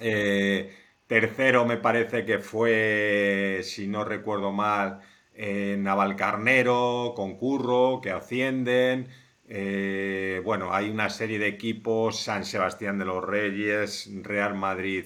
Eh, 0.00 0.74
tercero 1.06 1.64
me 1.64 1.76
parece 1.76 2.24
que 2.24 2.38
fue, 2.38 3.60
si 3.62 3.86
no 3.86 4.04
recuerdo 4.04 4.52
mal, 4.52 5.00
eh, 5.34 5.76
Navalcarnero, 5.78 7.12
con 7.14 7.36
Curro, 7.36 8.00
que 8.02 8.10
ascienden. 8.10 9.08
Eh, 9.48 10.40
bueno, 10.44 10.72
hay 10.74 10.90
una 10.90 11.10
serie 11.10 11.38
de 11.38 11.48
equipos, 11.48 12.20
San 12.20 12.44
Sebastián 12.44 12.98
de 12.98 13.04
los 13.04 13.22
Reyes, 13.22 14.10
Real 14.22 14.54
Madrid 14.54 15.04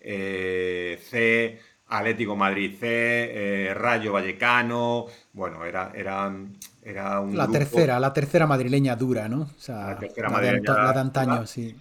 eh, 0.00 0.98
C, 1.02 1.58
Atlético 1.86 2.36
Madrid 2.36 2.76
C, 2.78 3.72
Rayo 3.74 4.12
Vallecano, 4.12 5.06
bueno, 5.32 5.64
era, 5.64 5.92
era, 5.94 6.32
era 6.82 7.20
un... 7.20 7.36
La 7.36 7.48
tercera, 7.48 8.00
la 8.00 8.12
tercera 8.12 8.46
madrileña 8.46 8.96
dura, 8.96 9.28
¿no? 9.28 9.42
O 9.42 9.60
sea, 9.60 9.88
la 9.88 9.98
tercera 9.98 10.28
madrileña. 10.28 10.72
la 10.72 10.92
de 10.92 11.00
antaño, 11.00 11.46
sí 11.46 11.76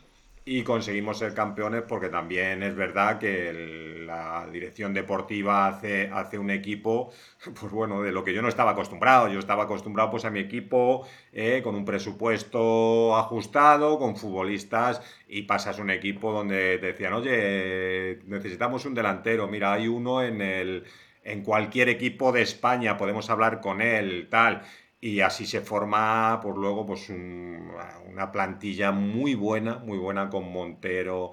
y 0.52 0.64
conseguimos 0.64 1.20
ser 1.20 1.36
campeones 1.36 1.84
porque 1.84 2.10
también 2.10 2.64
es 2.64 2.76
verdad 2.76 3.20
que 3.20 4.04
la 4.04 4.48
dirección 4.52 4.96
deportiva 4.96 5.68
hace, 5.68 6.10
hace 6.12 6.40
un 6.40 6.50
equipo, 6.50 7.12
pues 7.60 7.72
bueno, 7.72 8.02
de 8.02 8.12
lo 8.12 8.24
que 8.24 8.34
yo 8.34 8.42
no 8.42 8.48
estaba 8.48 8.72
acostumbrado. 8.72 9.28
Yo 9.28 9.38
estaba 9.38 9.66
acostumbrado 9.66 10.10
pues 10.10 10.26
a 10.26 10.32
mi 10.32 10.40
equipo 10.40 11.08
eh, 11.32 11.62
con 11.64 11.76
un 11.76 11.86
presupuesto 11.86 13.16
ajustado, 13.16 14.00
con 14.00 14.16
futbolistas 14.16 15.04
y 15.28 15.44
pasas 15.44 15.78
un 15.78 15.92
equipo 15.92 16.32
donde 16.32 16.80
te 16.80 16.88
decían, 16.88 17.14
oye, 17.14 18.20
necesitamos 18.26 18.86
un 18.86 18.96
delantero, 18.96 19.48
mira, 19.48 19.74
hay 19.74 19.88
uno 19.88 20.24
en 20.24 20.42
el 20.42 20.84
en 21.24 21.44
cualquier 21.44 21.90
equipo 21.90 22.32
de 22.32 22.42
España, 22.42 22.98
podemos 22.98 23.30
hablar 23.30 23.62
con 23.62 23.82
él, 23.82 24.30
tal 24.32 24.64
y 25.02 25.22
así 25.22 25.46
se 25.46 25.62
forma 25.62 26.40
por 26.42 26.58
luego 26.58 26.86
pues 26.86 27.10
una 27.10 28.32
plantilla 28.32 28.92
muy 28.92 29.36
buena, 29.36 29.78
muy 29.78 29.98
buena 29.98 30.30
con 30.30 30.52
Montero, 30.52 31.32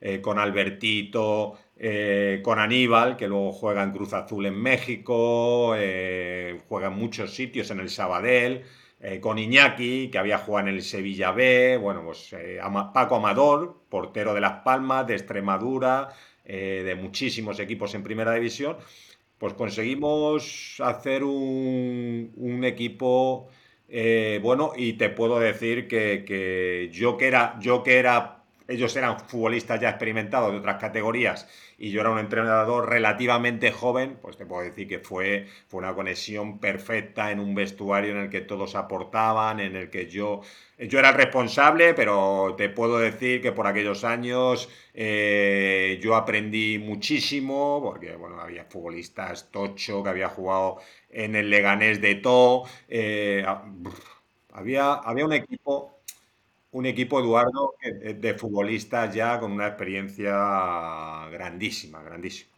eh, 0.00 0.20
con 0.20 0.38
Albertito, 0.38 1.58
eh, 1.76 2.40
con 2.44 2.60
Aníbal, 2.60 3.16
que 3.16 3.26
luego 3.26 3.50
juega 3.52 3.82
en 3.82 3.90
Cruz 3.90 4.12
Azul 4.12 4.46
en 4.46 4.54
México, 4.54 5.74
eh, 5.76 6.60
juega 6.68 6.86
en 6.86 6.94
muchos 6.94 7.34
sitios 7.34 7.70
en 7.72 7.80
el 7.80 7.90
Sabadell, 7.90 8.64
con 9.20 9.38
Iñaki, 9.38 10.08
que 10.10 10.18
había 10.18 10.38
jugado 10.38 10.66
en 10.66 10.74
el 10.74 10.82
Sevilla 10.82 11.30
B, 11.30 11.76
bueno, 11.76 12.02
pues 12.02 12.34
Paco 12.92 13.14
Amador, 13.14 13.82
portero 13.88 14.34
de 14.34 14.40
Las 14.40 14.62
Palmas, 14.64 15.06
de 15.06 15.14
Extremadura, 15.14 16.08
de 16.44 16.96
muchísimos 17.00 17.60
equipos 17.60 17.94
en 17.94 18.02
Primera 18.02 18.32
División, 18.32 18.76
pues 19.38 19.54
conseguimos 19.54 20.76
hacer 20.80 21.24
un, 21.24 22.64
equipo 22.64 23.48
eh, 23.88 24.40
bueno 24.42 24.72
y 24.76 24.94
te 24.94 25.08
puedo 25.10 25.38
decir 25.38 25.88
que, 25.88 26.90
yo 26.92 27.16
que 27.16 27.26
era 27.28 27.58
yo 27.60 27.82
que 27.82 27.98
era 27.98 28.37
ellos 28.68 28.94
eran 28.96 29.18
futbolistas 29.20 29.80
ya 29.80 29.88
experimentados 29.90 30.52
de 30.52 30.58
otras 30.58 30.76
categorías 30.76 31.48
y 31.78 31.90
yo 31.90 32.00
era 32.02 32.10
un 32.10 32.18
entrenador 32.18 32.88
relativamente 32.88 33.72
joven, 33.72 34.18
pues 34.20 34.36
te 34.36 34.46
puedo 34.46 34.62
decir 34.62 34.86
que 34.88 34.98
fue, 34.98 35.46
fue 35.68 35.78
una 35.78 35.94
conexión 35.94 36.58
perfecta 36.60 37.30
en 37.30 37.40
un 37.40 37.54
vestuario 37.54 38.12
en 38.12 38.18
el 38.18 38.30
que 38.30 38.40
todos 38.42 38.74
aportaban, 38.74 39.60
en 39.60 39.74
el 39.76 39.90
que 39.90 40.06
yo, 40.08 40.42
yo 40.78 40.98
era 40.98 41.10
el 41.10 41.14
responsable, 41.14 41.94
pero 41.94 42.54
te 42.56 42.68
puedo 42.68 42.98
decir 42.98 43.40
que 43.42 43.52
por 43.52 43.66
aquellos 43.66 44.04
años 44.04 44.68
eh, 44.94 45.98
yo 46.02 46.14
aprendí 46.16 46.78
muchísimo, 46.78 47.80
porque 47.82 48.16
bueno, 48.16 48.40
había 48.40 48.64
futbolistas 48.64 49.50
tocho 49.50 50.02
que 50.02 50.10
había 50.10 50.28
jugado 50.28 50.78
en 51.10 51.36
el 51.36 51.50
Leganés 51.50 52.00
de 52.00 52.16
To, 52.16 52.64
eh, 52.88 53.44
había, 54.52 54.94
había 54.94 55.24
un 55.24 55.32
equipo 55.32 55.97
un 56.70 56.86
equipo, 56.86 57.20
Eduardo, 57.20 57.74
de 57.82 58.34
futbolistas 58.34 59.14
ya 59.14 59.38
con 59.40 59.52
una 59.52 59.66
experiencia 59.68 61.28
grandísima, 61.30 62.02
grandísima. 62.02 62.52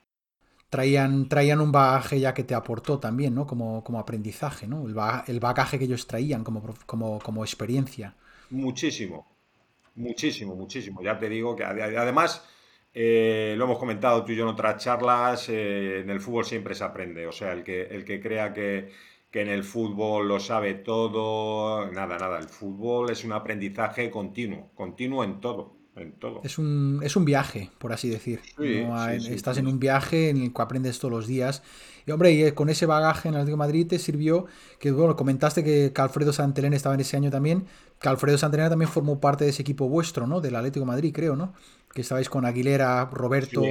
traían, 0.69 1.29
traían 1.29 1.61
un 1.61 1.73
bagaje 1.73 2.21
ya 2.21 2.35
que 2.35 2.45
te 2.45 2.55
aportó 2.55 2.99
también, 3.01 3.35
¿no? 3.35 3.47
Como, 3.47 3.83
como 3.85 3.99
aprendizaje, 3.99 4.67
¿no? 4.67 4.87
El, 4.87 5.41
bagaje, 5.41 5.79
que 5.79 5.85
ellos 5.85 6.07
traían 6.07 6.45
como, 6.45 6.63
como, 6.87 7.21
como 7.21 7.45
experiencia. 7.45 8.17
Muchísimo, 8.51 9.27
muchísimo, 9.95 10.57
muchísimo. 10.57 11.03
Ya 11.03 11.19
te 11.19 11.29
digo 11.29 11.57
que 11.57 11.65
además, 11.65 12.45
eh, 12.95 13.55
lo 13.57 13.65
hemos 13.65 13.79
comentado 13.79 14.25
tú 14.25 14.33
y 14.33 14.37
yo 14.37 14.45
en 14.45 14.51
otras 14.51 14.83
charlas, 14.83 15.49
eh, 15.49 16.01
en 16.01 16.11
el 16.11 16.21
fútbol 16.21 16.45
siempre 16.45 16.75
se 16.75 16.85
aprende. 16.85 17.27
O 17.27 17.33
sea, 17.33 17.53
el 17.53 17.65
que, 17.65 17.83
el 17.85 18.05
que 18.05 18.21
crea 18.21 18.53
que, 18.53 18.93
que 19.31 19.43
en 19.43 19.49
el 19.49 19.65
fútbol 19.65 20.29
lo 20.29 20.41
sabe 20.41 20.75
todo, 20.75 21.91
nada, 21.91 22.19
nada. 22.19 22.39
El 22.39 22.49
fútbol 22.49 23.11
es 23.11 23.25
un 23.25 23.33
aprendizaje 23.33 24.11
continuo, 24.11 24.71
continuo 24.75 25.25
en 25.25 25.41
todo. 25.41 25.81
Es 26.43 26.59
un, 26.59 27.01
es 27.03 27.17
un 27.17 27.25
viaje, 27.25 27.71
por 27.79 27.93
así 27.93 28.09
decir. 28.09 28.41
estás 29.29 29.59
en 29.59 29.67
un 29.67 29.79
viaje 29.79 30.31
en 30.31 30.39
el 30.39 30.53
que 30.53 30.63
aprendes 30.63 30.99
todos 30.99 31.13
los 31.13 31.27
días. 31.27 31.63
Y 32.07 32.13
hombre, 32.13 32.33
y 32.33 32.43
eh, 32.43 32.55
con 32.55 32.71
ese 32.71 32.87
bagaje 32.87 33.29
en 33.29 33.35
el 33.35 33.41
Atlético 33.41 33.57
de 33.57 33.67
Madrid 33.67 33.87
te 33.87 33.99
sirvió 33.99 34.47
que, 34.79 34.91
bueno, 34.93 35.17
comentaste 35.17 35.63
que, 35.63 35.93
Alfredo 35.95 36.33
Santelena 36.33 36.77
estaba 36.77 36.95
en 36.95 37.03
ese 37.03 37.17
año 37.17 37.31
también, 37.31 37.67
que 38.01 38.09
Alfredo 38.09 38.39
Santelena 38.39 38.71
también 38.71 38.91
formó 38.91 39.21
parte 39.21 39.45
de 39.45 39.51
ese 39.51 39.63
equipo 39.63 39.89
vuestro, 39.89 40.27
¿no? 40.27 40.41
Del 40.41 40.57
Atlético 40.57 40.85
de 40.85 40.87
Madrid, 40.87 41.13
creo, 41.15 41.37
¿no? 41.37 41.53
Que 41.93 42.01
estabais 42.01 42.31
con 42.31 42.47
Aguilera, 42.47 43.05
Roberto. 43.07 43.63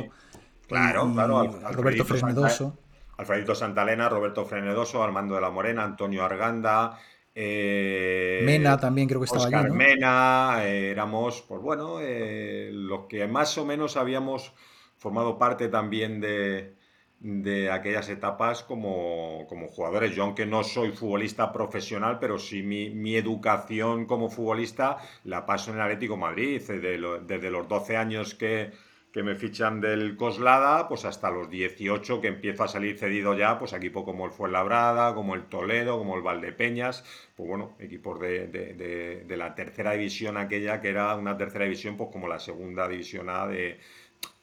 Claro, 0.67 1.11
claro. 1.11 1.59
Roberto 1.71 2.05
Frenedoso. 2.05 2.77
Alfredito 3.19 3.53
Santalena, 3.53 4.07
Roberto 4.07 4.45
Frenedoso, 4.45 5.03
Armando 5.03 5.35
de 5.35 5.41
la 5.41 5.49
Morena, 5.49 5.83
Antonio 5.83 6.23
Arganda, 6.23 6.97
eh, 7.35 8.41
Mena 8.43 8.77
también 8.79 9.07
creo 9.07 9.21
que 9.21 9.25
estaba 9.25 9.45
allí. 9.45 9.71
Mena, 9.71 10.59
eh, 10.63 10.91
éramos, 10.91 11.41
pues 11.47 11.61
bueno, 11.61 11.99
eh, 12.01 12.69
los 12.73 13.07
que 13.07 13.27
más 13.27 13.57
o 13.57 13.65
menos 13.65 13.97
habíamos 13.97 14.53
formado 14.97 15.37
parte 15.37 15.67
también 15.69 16.19
de, 16.21 16.75
aquellas 17.71 18.09
etapas 18.09 18.63
como, 18.63 19.45
jugadores. 19.69 20.15
Yo, 20.15 20.23
aunque 20.23 20.45
no 20.45 20.63
soy 20.63 20.91
futbolista 20.91 21.51
profesional, 21.51 22.19
pero 22.19 22.39
sí 22.39 22.63
mi, 22.63 23.15
educación 23.15 24.05
como 24.05 24.29
futbolista 24.29 24.97
la 25.23 25.45
paso 25.45 25.71
en 25.71 25.77
el 25.77 25.83
Atlético 25.83 26.17
Madrid. 26.17 26.61
desde 26.61 27.51
los 27.51 27.67
12 27.67 27.97
años 27.97 28.33
que 28.35 28.71
que 29.11 29.23
me 29.23 29.35
fichan 29.35 29.81
del 29.81 30.15
Coslada, 30.15 30.87
pues 30.87 31.05
hasta 31.05 31.31
los 31.31 31.49
18 31.49 32.21
que 32.21 32.27
empiezo 32.27 32.63
a 32.63 32.67
salir 32.67 32.97
cedido 32.97 33.35
ya, 33.35 33.57
pues 33.57 33.73
equipos 33.73 34.03
como 34.03 34.25
el 34.25 34.31
Fuenlabrada, 34.31 35.15
como 35.15 35.35
el 35.35 35.45
Toledo, 35.45 35.97
como 35.97 36.15
el 36.15 36.21
Valdepeñas, 36.21 37.03
pues 37.35 37.49
bueno, 37.49 37.75
equipos 37.79 38.19
de, 38.19 39.25
la 39.29 39.55
tercera 39.55 39.93
división 39.93 40.37
aquella, 40.37 40.79
que 40.81 40.89
era 40.89 41.15
una 41.15 41.37
tercera 41.37 41.65
división, 41.65 41.97
pues 41.97 42.09
como 42.11 42.27
la 42.27 42.39
segunda 42.39 42.87
división 42.87 43.29
A 43.29 43.47
de 43.47 43.79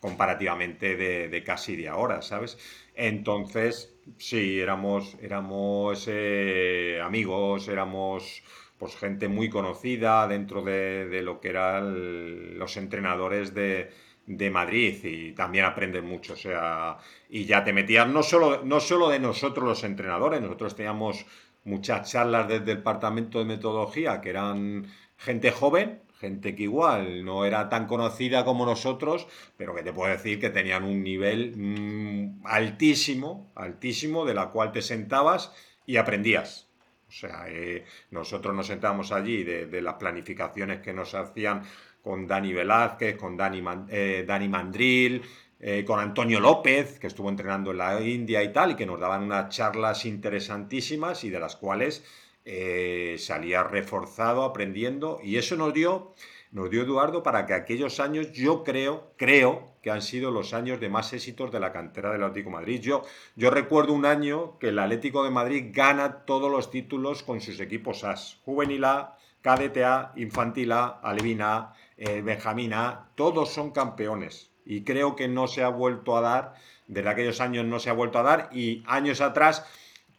comparativamente 0.01 0.97
de, 0.97 1.43
casi 1.45 1.77
de 1.77 1.89
ahora, 1.89 2.23
¿sabes? 2.23 2.59
Entonces, 2.95 3.95
sí, 4.19 4.59
éramos, 4.61 5.17
éramos 5.21 6.07
eh, 6.09 7.01
amigos, 7.03 7.69
éramos 7.69 8.43
pues 8.79 8.97
gente 8.97 9.29
muy 9.29 9.49
conocida 9.49 10.27
dentro 10.29 10.63
de, 10.63 11.21
lo 11.23 11.41
que 11.41 11.49
eran 11.49 12.59
los 12.59 12.77
entrenadores 12.77 13.55
de 13.55 13.91
de 14.27 14.51
Madrid 14.51 14.97
y 15.05 15.33
también 15.33 15.65
aprendes 15.65 16.03
mucho, 16.03 16.33
o 16.35 16.37
sea, 16.37 16.99
y 17.29 17.45
ya 17.45 17.63
te 17.63 17.73
metías 17.73 18.09
no 18.09 18.23
solo, 18.23 18.63
no 18.65 18.81
solo 18.81 19.09
de 19.09 19.21
nosotros 19.21 19.67
los 19.67 19.85
entrenadores, 19.85 20.41
nosotros 20.41 20.75
teníamos 20.75 21.25
muchas 21.65 22.11
charlas 22.11 22.49
desde 22.49 22.73
el 22.73 22.79
departamento 22.79 23.39
de 23.39 23.45
metodología 23.45 24.21
que 24.21 24.31
eran 24.31 24.87
gente 25.17 25.51
joven, 25.51 26.01
gente 26.19 26.55
que 26.55 26.65
igual 26.65 27.25
no 27.25 27.45
era 27.45 27.69
tan 27.69 27.87
conocida 27.87 28.45
como 28.45 28.65
nosotros, 28.67 29.27
pero 29.57 29.75
que 29.75 29.83
te 29.83 29.93
puedo 29.93 30.11
decir 30.11 30.41
que 30.41 30.51
tenían 30.51 30.85
un 30.85 31.03
nivel 31.03 31.55
mm, 31.57 32.47
altísimo, 32.47 33.51
altísimo, 33.55 34.25
de 34.25 34.35
la 34.35 34.49
cual 34.51 34.73
te 34.73 34.83
sentabas 34.83 35.53
y 35.85 35.97
aprendías. 35.99 36.69
O 37.09 37.13
sea, 37.13 37.47
eh, 37.49 37.85
nosotros 38.11 38.55
nos 38.55 38.67
sentábamos 38.67 39.13
allí 39.13 39.45
de, 39.45 39.67
de, 39.67 39.81
las 39.81 39.95
planificaciones 39.95 40.81
que 40.81 40.93
nos 40.93 41.15
hacían 41.15 41.63
con 42.07 42.25
Dani 42.25 42.53
Velázquez, 42.53 43.17
con 43.17 43.37
Dani, 43.37 43.61
eh, 43.89 44.25
Dani 44.25 44.49
Mandril, 44.49 45.21
eh, 45.59 45.85
con 45.85 45.99
Antonio 45.99 46.39
López, 46.39 47.01
que 47.01 47.09
estuvo 47.09 47.29
entrenando 47.29 47.73
en 47.73 47.79
la 47.79 48.01
India 48.01 48.45
y 48.45 48.53
tal, 48.53 48.71
y 48.71 48.75
que 48.77 48.87
nos 48.87 49.01
daban 49.01 49.25
unas 49.25 49.49
charlas 49.49 50.05
interesantísimas 50.05 51.25
y 51.25 51.31
de 51.31 51.41
las 51.41 51.57
cuales 51.57 52.05
eh, 52.45 53.17
salía 53.19 53.65
reforzado, 53.65 54.45
aprendiendo, 54.45 55.19
y 55.21 55.37
eso 55.37 55.57
nos 55.57 55.75
dio, 55.75 56.15
nos 56.53 56.71
dio 56.71 56.83
Eduardo 56.83 57.25
para 57.25 57.45
que 57.45 57.55
aquellos 57.55 57.99
años, 57.99 58.31
yo 58.31 58.63
creo, 58.63 59.11
creo 59.17 59.73
que 59.83 59.91
han 59.91 60.01
sido 60.01 60.31
los 60.31 60.55
años 60.55 60.79
de 60.79 60.89
más 60.89 61.13
éxitos 61.13 61.51
de 61.51 61.59
la 61.59 61.73
cantera 61.73 62.13
del 62.13 62.23
Atlético 62.23 62.51
Madrid. 62.51 62.81
Yo, 62.81 63.03
yo 63.35 63.51
recuerdo 63.51 63.93
un 63.93 64.07
año 64.07 64.61
que 64.61 64.69
el 64.69 64.79
Atlético 64.79 65.25
de 65.25 65.31
Madrid 65.31 65.71
gana 65.73 66.25
todos 66.25 66.53
los 66.53 66.71
títulos 66.71 67.25
con 67.25 67.41
sus 67.41 67.59
equipos 67.59 68.05
AS, 68.05 68.39
Juvenil 68.45 68.85
A, 68.85 69.17
KDTA, 69.43 70.13
Infantil 70.17 70.71
A, 70.71 71.01
Alevina 71.03 71.73
eh, 71.97 72.23
Benjamina, 72.23 73.09
todos 73.15 73.51
son 73.51 73.71
campeones. 73.71 74.51
Y 74.65 74.83
creo 74.83 75.15
que 75.17 75.29
no 75.29 75.47
se 75.47 75.63
ha 75.63 75.69
vuelto 75.69 76.17
a 76.17 76.21
dar, 76.21 76.55
desde 76.87 77.09
aquellos 77.09 77.41
años 77.41 77.65
no 77.65 77.79
se 77.79 77.91
ha 77.91 77.93
vuelto 77.93 78.19
a 78.19 78.23
dar, 78.23 78.49
y 78.53 78.83
años 78.87 79.21
atrás 79.21 79.65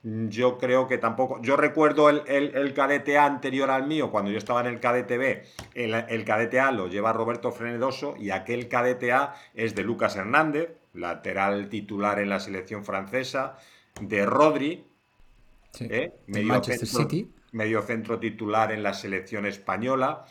yo 0.04 0.58
creo 0.58 0.88
que 0.88 0.98
tampoco. 0.98 1.42
Yo 1.42 1.58
recuerdo 1.58 2.10
el, 2.10 2.22
el, 2.28 2.74
cadete 2.74 3.18
A 3.18 3.26
anterior 3.26 3.70
al 3.70 3.88
mío, 3.88 4.10
cuando 4.12 4.32
yo 4.32 4.38
estaba 4.38 4.62
en 4.62 4.68
el 4.68 4.80
cadete 4.80 5.18
B, 5.18 5.44
el, 5.74 5.94
el 5.94 6.24
cadete 6.24 6.60
A 6.60 6.72
lo 6.72 6.88
lleva 6.88 7.12
Roberto 7.12 7.52
Frenedoso 7.52 8.16
y 8.18 8.30
aquel 8.30 8.70
cadete 8.70 9.12
A 9.12 9.34
es 9.54 9.76
de 9.76 9.84
Lucas 9.84 10.16
Hernández, 10.16 10.70
lateral 10.94 11.68
titular 11.70 12.20
en 12.20 12.30
la 12.30 12.40
selección 12.40 12.86
francesa, 12.86 13.58
de 14.00 14.26
Rodri, 14.26 14.86
¿eh? 15.80 16.14
medio, 16.28 16.64
centro, 16.64 17.08
medio 17.52 17.82
centro 17.82 18.20
titular 18.20 18.72
en 18.72 18.84
la 18.84 18.94
selección 18.94 19.46
española. 19.46 20.26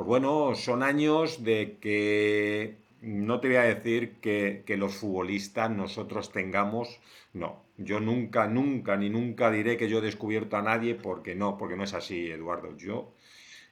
Pues 0.00 0.08
bueno, 0.08 0.54
son 0.54 0.82
años 0.82 1.44
de 1.44 1.76
que 1.78 2.78
no 3.02 3.38
te 3.38 3.48
voy 3.48 3.58
a 3.58 3.64
decir 3.64 4.14
que, 4.22 4.64
los 4.78 4.94
futbolistas 4.94 5.70
nosotros 5.70 6.32
tengamos, 6.32 6.88
no, 7.34 7.64
yo 7.76 8.00
nunca, 8.00 8.46
nunca, 8.46 8.96
ni 8.96 9.10
nunca 9.10 9.50
diré 9.50 9.76
que 9.76 9.90
yo 9.90 9.98
he 9.98 10.00
descubierto 10.00 10.56
a 10.56 10.62
nadie 10.62 10.94
porque 10.94 11.34
no, 11.34 11.58
porque 11.58 11.76
no 11.76 11.84
es 11.84 11.92
así, 11.92 12.30
Eduardo. 12.30 12.74
Yo 12.78 13.12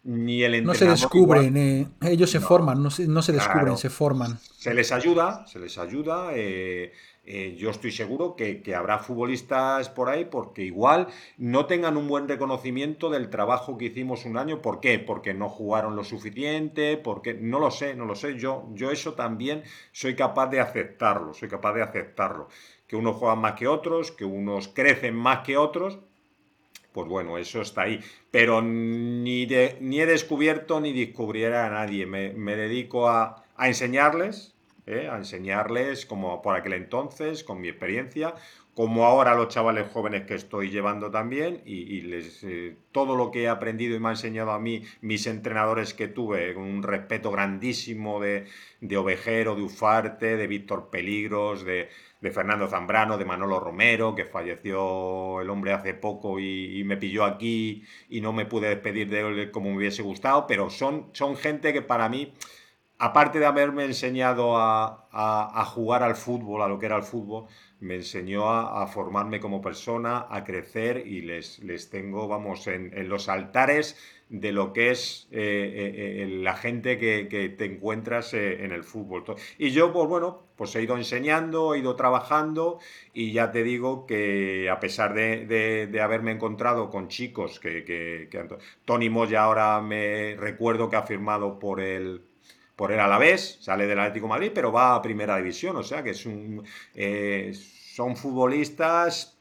ni 0.04 0.42
el 0.42 0.62
No 0.62 0.74
se 0.74 0.84
descubren, 0.84 1.56
eh, 1.56 1.86
ellos 2.02 2.30
se 2.30 2.40
forman, 2.40 2.82
no 2.82 2.90
se, 2.90 3.08
no 3.08 3.22
se 3.22 3.32
descubren, 3.32 3.78
se 3.78 3.88
forman. 3.88 4.38
Se 4.38 4.74
les 4.74 4.92
ayuda, 4.92 5.46
se 5.46 5.58
les 5.58 5.78
ayuda. 5.78 6.32
Eh, 6.34 6.92
eh, 7.30 7.56
yo 7.58 7.68
estoy 7.68 7.92
seguro 7.92 8.36
que, 8.36 8.62
habrá 8.74 9.00
futbolistas 9.00 9.90
por 9.90 10.08
ahí 10.08 10.24
porque 10.24 10.62
igual 10.62 11.08
no 11.36 11.66
tengan 11.66 11.98
un 11.98 12.08
buen 12.08 12.26
reconocimiento 12.26 13.10
del 13.10 13.28
trabajo 13.28 13.76
que 13.76 13.84
hicimos 13.84 14.24
un 14.24 14.38
año. 14.38 14.62
¿Por 14.62 14.80
qué? 14.80 14.98
Porque 14.98 15.34
no 15.34 15.50
jugaron 15.50 15.94
lo 15.94 16.04
suficiente, 16.04 16.96
porque 16.96 17.34
no 17.34 17.60
lo 17.60 17.70
sé, 17.70 17.94
no 17.94 18.06
lo 18.06 18.14
sé. 18.14 18.38
Yo, 18.38 18.66
yo 18.72 18.90
eso 18.90 19.12
también 19.12 19.62
soy 19.92 20.16
capaz 20.16 20.46
de 20.46 20.60
aceptarlo, 20.60 21.34
soy 21.34 21.50
capaz 21.50 21.74
de 21.74 21.82
aceptarlo. 21.82 22.48
Que 22.86 22.96
unos 22.96 23.16
juegan 23.16 23.40
más 23.40 23.52
que 23.52 23.68
otros, 23.68 24.10
que 24.10 24.24
unos 24.24 24.68
crecen 24.68 25.14
más 25.14 25.40
que 25.40 25.58
otros, 25.58 25.98
pues 26.94 27.06
bueno, 27.08 27.36
eso 27.36 27.60
está 27.60 27.82
ahí. 27.82 28.00
Pero 28.30 28.62
ni, 28.62 29.46
ni 29.80 30.00
he 30.00 30.06
descubierto 30.06 30.80
ni 30.80 30.94
descubriera 30.98 31.66
a 31.66 31.70
nadie. 31.70 32.06
Me, 32.06 32.56
dedico 32.56 33.06
a, 33.06 33.44
a 33.54 33.68
enseñarles, 33.68 34.54
¿eh? 34.88 35.08
a 35.08 35.16
enseñarles 35.16 36.06
como 36.06 36.42
por 36.42 36.56
aquel 36.56 36.72
entonces, 36.72 37.44
con 37.44 37.60
mi 37.60 37.68
experiencia, 37.68 38.34
como 38.78 39.06
ahora 39.06 39.34
los 39.34 39.48
chavales 39.48 39.90
jóvenes 39.92 40.24
que 40.24 40.34
estoy 40.34 40.70
llevando 40.70 41.10
también, 41.10 41.62
y, 41.66 42.00
les, 42.02 42.44
eh, 42.44 42.76
todo 42.92 43.16
lo 43.16 43.32
que 43.32 43.42
he 43.42 43.48
aprendido 43.48 43.96
y 43.96 43.98
me 43.98 44.06
ha 44.06 44.12
enseñado 44.12 44.52
a 44.52 44.60
mí 44.60 44.84
mis 45.00 45.26
entrenadores 45.26 45.94
que 45.94 46.06
tuve, 46.06 46.54
un 46.54 46.84
respeto 46.84 47.32
grandísimo 47.32 48.20
de, 48.20 48.46
de 48.80 48.96
Ovejero, 48.96 49.56
de 49.56 49.62
Ufarte, 49.62 50.36
de 50.36 50.46
Víctor 50.46 50.90
Peligros, 50.90 51.64
de, 51.64 51.88
Fernando 52.32 52.68
Zambrano, 52.68 53.18
de 53.18 53.24
Manolo 53.24 53.58
Romero, 53.58 54.14
que 54.14 54.24
falleció 54.24 55.40
el 55.40 55.50
hombre 55.50 55.72
hace 55.72 55.94
poco 55.94 56.38
y, 56.38 56.84
me 56.84 56.96
pilló 56.96 57.24
aquí 57.24 57.82
y 58.08 58.20
no 58.20 58.32
me 58.32 58.46
pude 58.46 58.68
despedir 58.68 59.08
de 59.10 59.20
él 59.20 59.50
como 59.50 59.70
me 59.70 59.76
hubiese 59.78 60.02
gustado, 60.02 60.46
pero 60.46 60.70
son, 60.70 61.10
son 61.14 61.36
gente 61.36 61.72
que 61.72 61.82
para 61.82 62.08
mí 62.08 62.32
aparte 62.98 63.38
de 63.38 63.46
haberme 63.46 63.84
enseñado 63.84 64.56
a, 64.56 65.64
jugar 65.66 66.02
al 66.02 66.16
fútbol, 66.16 66.62
a 66.62 66.68
lo 66.68 66.78
que 66.78 66.86
era 66.86 66.96
el 66.96 67.02
fútbol, 67.02 67.46
me 67.80 67.94
enseñó 67.94 68.50
a, 68.50 68.86
formarme 68.88 69.40
como 69.40 69.62
persona, 69.62 70.26
a 70.28 70.44
crecer 70.44 71.06
y 71.06 71.22
les, 71.22 71.90
tengo, 71.90 72.28
vamos, 72.28 72.66
en, 72.66 73.08
los 73.08 73.28
altares 73.28 73.96
de 74.28 74.52
lo 74.52 74.74
que 74.74 74.90
es 74.90 75.26
eh, 75.30 75.38
eh, 75.38 76.22
eh, 76.22 76.26
la 76.42 76.54
gente 76.54 76.98
que, 76.98 77.54
te 77.56 77.64
encuentras 77.64 78.34
en 78.34 78.72
el 78.72 78.84
fútbol. 78.84 79.24
Y 79.58 79.70
yo, 79.70 79.92
pues 79.92 80.08
bueno, 80.08 80.42
pues 80.56 80.74
he 80.74 80.82
ido 80.82 80.96
enseñando, 80.96 81.74
he 81.74 81.78
ido 81.78 81.94
trabajando 81.94 82.78
y 83.14 83.32
ya 83.32 83.52
te 83.52 83.62
digo 83.62 84.06
que 84.06 84.68
a 84.70 84.80
pesar 84.80 85.14
de, 85.14 86.00
haberme 86.02 86.32
encontrado 86.32 86.90
con 86.90 87.08
chicos 87.08 87.60
que, 87.60 87.84
que, 87.84 88.28
que 88.30 88.48
Tony 88.84 89.08
Moya 89.08 89.44
ahora 89.44 89.80
me 89.80 90.36
recuerdo 90.36 90.90
que 90.90 90.96
ha 90.96 91.02
firmado 91.02 91.58
por 91.58 91.80
el 91.80 92.27
por 92.78 92.92
el 92.92 93.00
Alavés, 93.00 93.58
sale 93.60 93.88
del 93.88 93.98
Atlético 93.98 94.28
Madrid, 94.28 94.52
pero 94.54 94.70
va 94.70 94.94
a 94.94 95.02
Primera 95.02 95.36
División, 95.36 95.74
o 95.74 95.82
sea 95.82 96.04
que 96.04 96.10
es 96.10 96.24
un, 96.26 96.64
son 97.96 98.16
futbolistas. 98.16 99.36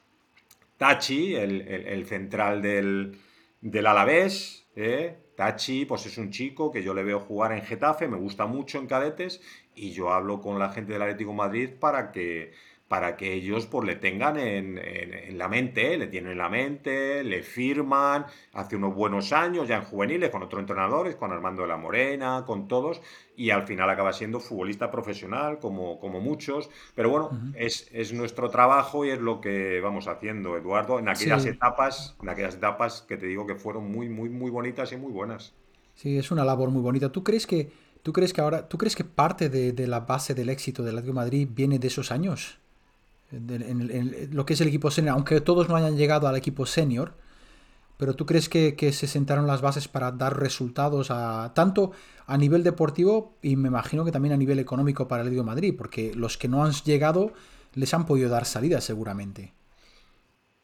Tachi, 0.77 1.35
el, 1.35 2.05
central 2.07 2.63
del, 2.63 3.19
del 3.61 3.85
Alavés, 3.85 4.67
¿eh? 4.75 5.17
Tachi, 5.35 5.85
pues 5.85 6.07
es 6.07 6.17
un 6.17 6.31
chico 6.31 6.71
que 6.71 6.81
yo 6.81 6.95
le 6.95 7.03
veo 7.03 7.19
jugar 7.19 7.51
en 7.51 7.61
Getafe, 7.61 8.07
me 8.07 8.17
gusta 8.17 8.47
mucho 8.47 8.79
en 8.79 8.87
cadetes 8.87 9.39
y 9.75 9.91
yo 9.91 10.11
hablo 10.11 10.41
con 10.41 10.57
la 10.57 10.69
gente 10.69 10.93
del 10.93 11.03
Atlético 11.03 11.33
Madrid 11.33 11.69
para 11.79 12.11
que 12.11 12.53
para 12.87 13.17
que 13.17 13.33
ellos 13.33 13.65
pues 13.65 13.85
le 13.85 13.95
tengan 13.95 14.37
en, 14.37 15.37
la 15.37 15.49
mente, 15.49 15.97
le 15.97 16.07
tienen 16.07 16.31
en 16.33 16.37
la 16.37 16.49
mente, 16.49 17.23
le 17.23 17.43
firman, 17.43 18.25
hace 18.53 18.75
unos 18.77 18.95
buenos 18.95 19.33
años 19.33 19.67
ya 19.67 19.77
en 19.77 19.83
juveniles 19.83 20.29
con 20.29 20.43
otros 20.43 20.61
entrenadores, 20.61 21.15
con 21.15 21.31
Armando 21.31 21.63
de 21.63 21.67
la 21.67 21.77
Morena, 21.77 22.43
con 22.45 22.67
todos, 22.67 23.01
y 23.35 23.49
al 23.49 23.67
final 23.67 23.89
acaba 23.89 24.13
siendo 24.13 24.39
futbolista 24.39 24.89
profesional 24.89 25.59
como, 25.59 25.99
como 25.99 26.21
muchos, 26.21 26.69
pero 26.95 27.09
bueno, 27.09 27.29
es, 27.55 28.13
nuestro 28.13 28.49
trabajo 28.49 29.05
y 29.05 29.09
es 29.09 29.19
lo 29.19 29.41
que 29.41 29.81
vamos 29.81 30.07
haciendo, 30.07 30.55
Eduardo, 30.55 30.97
en 30.99 31.09
aquellas 31.09 31.45
etapas, 31.45 32.15
en 32.21 32.29
aquellas 32.29 32.55
etapas 32.55 33.01
que 33.01 33.17
te 33.17 33.25
digo 33.25 33.45
que 33.45 33.55
fueron 33.55 33.91
muy, 33.91 34.07
muy, 34.07 34.29
muy 34.29 34.49
bonitas 34.49 34.93
y 34.93 34.97
muy 34.97 35.11
buenas. 35.11 35.53
Sí, 35.93 36.17
es 36.17 36.31
una 36.31 36.45
labor 36.45 36.69
muy 36.69 36.81
bonita. 36.81 37.11
¿Tú 37.11 37.23
crees 37.23 37.47
que, 37.47 37.71
tú 38.01 38.13
crees 38.13 38.31
que 38.31 38.39
ahora, 38.39 38.69
tú 38.69 38.77
crees 38.77 38.95
que 38.95 39.03
parte 39.03 39.49
de, 39.49 39.73
de 39.73 39.87
la 39.87 40.01
base 40.01 40.35
del 40.35 40.49
éxito 40.49 40.83
del 40.83 40.95
Atlético 40.97 41.13
de 41.13 41.25
Madrid 41.25 41.47
viene 41.51 41.79
de 41.79 41.87
esos 41.87 42.11
años? 42.11 42.59
En, 43.31 44.29
lo 44.31 44.45
que 44.45 44.53
es 44.53 44.61
el 44.61 44.67
equipo 44.67 44.91
senior, 44.91 45.15
aunque 45.15 45.41
todos 45.41 45.69
no 45.69 45.75
hayan 45.75 45.97
llegado 45.97 46.27
al 46.27 46.35
equipo 46.35 46.65
senior, 46.65 47.13
pero 47.97 48.15
tú 48.15 48.25
crees 48.25 48.47
que, 48.47 48.75
se 48.93 49.07
sentaron 49.07 49.47
las 49.47 49.61
bases 49.61 49.87
para 49.87 50.11
dar 50.11 50.39
resultados 50.39 51.09
a 51.11 51.51
tanto 51.55 51.91
a 52.25 52.37
nivel 52.37 52.63
deportivo 52.63 53.37
y 53.41 53.55
me 53.55 53.69
imagino 53.69 54.05
que 54.05 54.11
también 54.11 54.33
a 54.33 54.37
nivel 54.37 54.59
económico 54.59 55.07
para 55.07 55.21
el 55.21 55.27
Atlético 55.27 55.43
de 55.43 55.55
Madrid, 55.55 55.75
porque 55.77 56.13
los 56.13 56.37
que 56.37 56.47
no 56.47 56.63
han 56.63 56.71
llegado 56.71 57.33
les 57.73 57.93
han 57.93 58.05
podido 58.05 58.29
dar 58.29 58.45
salida 58.45 58.81
seguramente. 58.81 59.53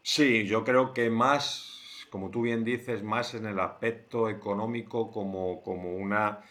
Sí, 0.01 0.45
yo 0.45 0.63
creo 0.63 0.93
que 0.93 1.09
más, 1.09 2.05
como 2.09 2.29
tú 2.29 2.41
bien 2.41 2.63
dices, 2.63 3.03
más 3.03 3.33
en 3.33 3.45
el 3.45 3.59
aspecto 3.59 4.29
económico 4.29 5.11
como, 5.11 5.63
como 5.63 5.95
una 5.95 6.41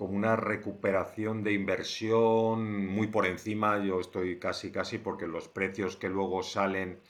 como 0.00 0.16
una 0.16 0.34
recuperación 0.34 1.44
de 1.44 1.52
inversión 1.52 2.86
muy 2.86 3.08
por 3.08 3.26
encima, 3.26 3.84
yo 3.84 4.00
estoy 4.00 4.38
casi 4.38 4.72
casi 4.72 4.96
porque 4.96 5.26
los 5.26 5.46
precios 5.48 5.96
que 5.96 6.08
luego 6.08 6.42
salen 6.42 7.00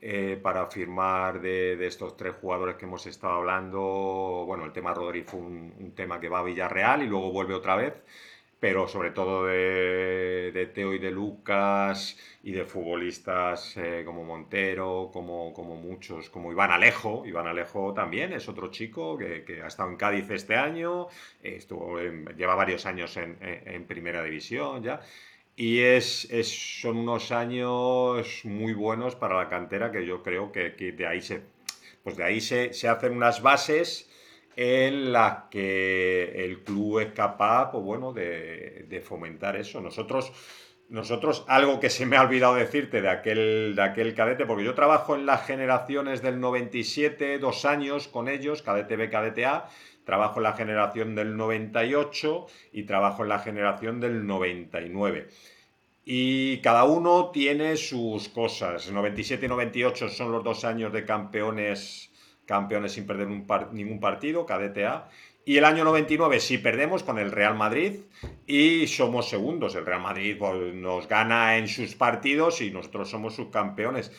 eh, 0.00 0.38
para 0.40 0.66
firmar 0.66 1.40
de, 1.40 1.84
estos 1.84 2.16
tres 2.16 2.34
jugadores 2.40 2.76
que 2.76 2.84
hemos 2.84 3.04
estado 3.06 3.32
hablando, 3.34 4.44
bueno, 4.46 4.64
el 4.66 4.72
tema 4.72 4.94
Rodri 4.94 5.22
fue 5.22 5.40
un, 5.40 5.92
tema 5.96 6.20
que 6.20 6.28
va 6.28 6.38
a 6.38 6.44
Villarreal 6.44 7.02
y 7.02 7.08
luego 7.08 7.32
vuelve 7.32 7.54
otra 7.54 7.74
vez, 7.74 7.94
pero 8.60 8.88
sobre 8.88 9.10
todo 9.10 9.46
de, 9.46 10.70
Teo 10.74 10.92
y 10.92 10.98
de 10.98 11.10
Lucas 11.10 12.18
y 12.42 12.52
de 12.52 12.64
futbolistas 12.64 13.76
eh, 13.76 14.02
como 14.04 14.24
Montero, 14.24 15.10
como, 15.12 15.52
como 15.52 15.76
muchos, 15.76 16.28
como 16.30 16.50
Iván 16.50 16.72
Alejo. 16.72 17.24
Iván 17.24 17.46
Alejo 17.46 17.94
también 17.94 18.32
es 18.32 18.48
otro 18.48 18.70
chico 18.70 19.16
que, 19.16 19.62
ha 19.62 19.68
estado 19.68 19.90
en 19.90 19.96
Cádiz 19.96 20.28
este 20.30 20.56
año, 20.56 21.06
estuvo 21.42 22.00
lleva 22.36 22.54
varios 22.54 22.86
años 22.86 23.16
en, 23.16 23.84
primera 23.86 24.22
división 24.22 24.82
ya. 24.82 25.00
Y 25.56 25.80
es, 25.80 26.28
son 26.80 26.98
unos 26.98 27.32
años 27.32 28.42
muy 28.44 28.74
buenos 28.74 29.16
para 29.16 29.36
la 29.36 29.48
cantera 29.48 29.90
que 29.90 30.06
yo 30.06 30.22
creo 30.22 30.52
que, 30.52 30.70
de 30.70 31.06
ahí 31.06 31.20
se, 31.20 31.42
pues 32.02 32.16
de 32.16 32.24
ahí 32.24 32.40
se, 32.40 32.72
se 32.72 32.88
hacen 32.88 33.12
unas 33.12 33.42
bases 33.42 34.08
en 34.60 35.12
la 35.12 35.46
que 35.52 36.44
el 36.44 36.64
club 36.64 36.98
es 36.98 37.12
capaz, 37.12 37.70
pues 37.70 37.84
bueno, 37.84 38.12
de, 38.12 39.00
fomentar 39.06 39.54
eso. 39.54 39.80
Nosotros, 39.80 40.32
nosotros, 40.88 41.44
algo 41.46 41.78
que 41.78 41.90
se 41.90 42.06
me 42.06 42.16
ha 42.16 42.22
olvidado 42.22 42.56
decirte 42.56 43.00
de 43.00 43.08
aquel, 43.08 43.74
de 43.76 43.82
aquel 43.82 44.14
cadete, 44.14 44.46
porque 44.46 44.64
yo 44.64 44.74
trabajo 44.74 45.14
en 45.14 45.26
las 45.26 45.46
generaciones 45.46 46.22
del 46.22 46.40
97, 46.40 47.38
dos 47.38 47.64
años 47.64 48.08
con 48.08 48.26
ellos, 48.26 48.62
cadete 48.62 48.96
B, 48.96 49.08
cadete 49.10 49.46
A, 49.46 49.68
trabajo 50.04 50.40
en 50.40 50.42
la 50.42 50.54
generación 50.54 51.14
del 51.14 51.36
98 51.36 52.46
y 52.72 52.82
trabajo 52.82 53.22
en 53.22 53.28
la 53.28 53.38
generación 53.38 54.00
del 54.00 54.26
99. 54.26 55.28
Y 56.04 56.58
cada 56.62 56.82
uno 56.82 57.30
tiene 57.30 57.76
sus 57.76 58.28
cosas. 58.28 58.90
97 58.90 59.46
y 59.46 59.48
98 59.48 60.08
son 60.08 60.32
los 60.32 60.42
dos 60.42 60.64
años 60.64 60.92
de 60.92 61.04
campeones 61.04 62.07
campeones 62.48 62.92
sin 62.92 63.06
perder 63.06 63.28
ningún 63.28 64.00
partido, 64.00 64.46
KDTA. 64.46 65.08
Y 65.44 65.58
el 65.58 65.64
año 65.64 65.84
99 65.84 66.40
sí 66.40 66.58
perdemos 66.58 67.02
con 67.02 67.18
el 67.18 67.30
Real 67.30 67.54
Madrid 67.54 68.00
y 68.46 68.86
somos 68.86 69.28
segundos. 69.28 69.74
El 69.74 69.86
Real 69.86 70.00
Madrid 70.00 70.36
pues, 70.38 70.74
nos 70.74 71.06
gana 71.08 71.58
en 71.58 71.68
sus 71.68 71.94
partidos 71.94 72.60
y 72.60 72.70
nosotros 72.70 73.10
somos 73.10 73.34
subcampeones. 73.34 74.12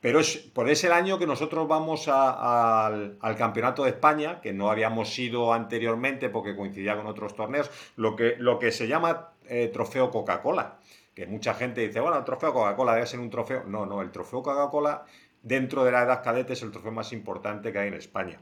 Pero 0.00 0.20
es, 0.20 0.36
por 0.36 0.68
ese 0.68 0.88
el 0.88 0.92
año 0.92 1.18
que 1.18 1.26
nosotros 1.26 1.66
vamos 1.66 2.06
al, 2.08 3.18
Campeonato 3.38 3.84
de 3.84 3.90
España, 3.90 4.40
que 4.40 4.52
no 4.52 4.70
habíamos 4.70 5.16
ido 5.18 5.52
anteriormente 5.52 6.28
porque 6.28 6.54
coincidía 6.54 6.96
con 6.96 7.06
otros 7.06 7.34
torneos, 7.34 7.70
lo 7.96 8.14
que, 8.14 8.34
lo 8.38 8.58
que 8.58 8.70
se 8.70 8.86
llama 8.86 9.30
eh, 9.48 9.70
Trofeo 9.72 10.10
Coca-Cola. 10.10 10.78
Que 11.14 11.26
mucha 11.26 11.54
gente 11.54 11.86
dice, 11.86 11.98
bueno, 11.98 12.18
el 12.18 12.24
Trofeo 12.24 12.52
Coca-Cola 12.52 12.94
debe 12.94 13.06
ser 13.06 13.20
un 13.20 13.30
trofeo. 13.30 13.64
No, 13.64 13.86
no, 13.86 14.02
el 14.02 14.10
Trofeo 14.10 14.42
Coca-Cola 14.42 15.04
dentro 15.46 15.84
de 15.84 15.92
la 15.92 16.02
edad 16.02 16.24
cadete 16.24 16.54
es 16.54 16.62
el 16.62 16.72
trofeo 16.72 16.90
más 16.90 17.12
importante 17.12 17.72
que 17.72 17.78
hay 17.78 17.88
en 17.88 17.94
España, 17.94 18.40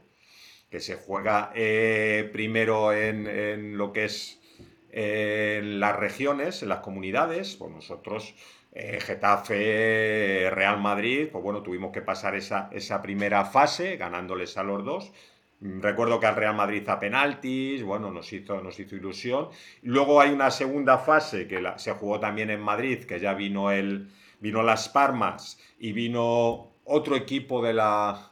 que 0.71 0.79
se 0.79 0.95
juega 0.95 1.51
eh, 1.53 2.27
primero 2.33 2.93
en, 2.93 3.77
lo 3.77 3.93
que 3.93 4.05
es 4.05 4.41
en 4.89 5.79
las 5.79 5.95
regiones, 5.95 6.63
en 6.63 6.69
las 6.69 6.79
comunidades, 6.79 7.57
pues 7.57 7.71
nosotros, 7.71 8.33
eh, 8.71 8.99
Getafe, 8.99 10.49
Real 10.49 10.81
Madrid, 10.81 11.27
pues 11.31 11.43
bueno, 11.43 11.61
tuvimos 11.61 11.91
que 11.91 12.01
pasar 12.01 12.33
esa, 12.35 13.01
primera 13.03 13.45
fase 13.45 13.97
ganándoles 13.97 14.57
a 14.57 14.63
los 14.63 14.83
dos. 14.83 15.13
Recuerdo 15.61 16.19
que 16.19 16.25
al 16.25 16.35
Real 16.35 16.55
Madrid 16.55 16.87
a 16.89 16.99
penaltis, 16.99 17.83
bueno, 17.83 18.11
nos 18.11 18.33
hizo, 18.33 18.61
nos 18.61 18.79
hizo 18.79 18.95
ilusión. 18.95 19.49
Luego 19.83 20.21
hay 20.21 20.31
una 20.31 20.49
segunda 20.49 20.97
fase 20.97 21.47
que 21.47 21.63
se 21.77 21.91
jugó 21.91 22.19
también 22.19 22.49
en 22.49 22.61
Madrid, 22.61 23.03
que 23.03 23.19
ya 23.19 23.33
vino 23.33 23.71
el, 23.71 24.09
vino 24.39 24.63
Las 24.63 24.89
Palmas 24.89 25.59
y 25.79 25.91
vino 25.91 26.74
otro 26.85 27.15
equipo 27.15 27.61
de 27.61 27.73
la 27.73 28.31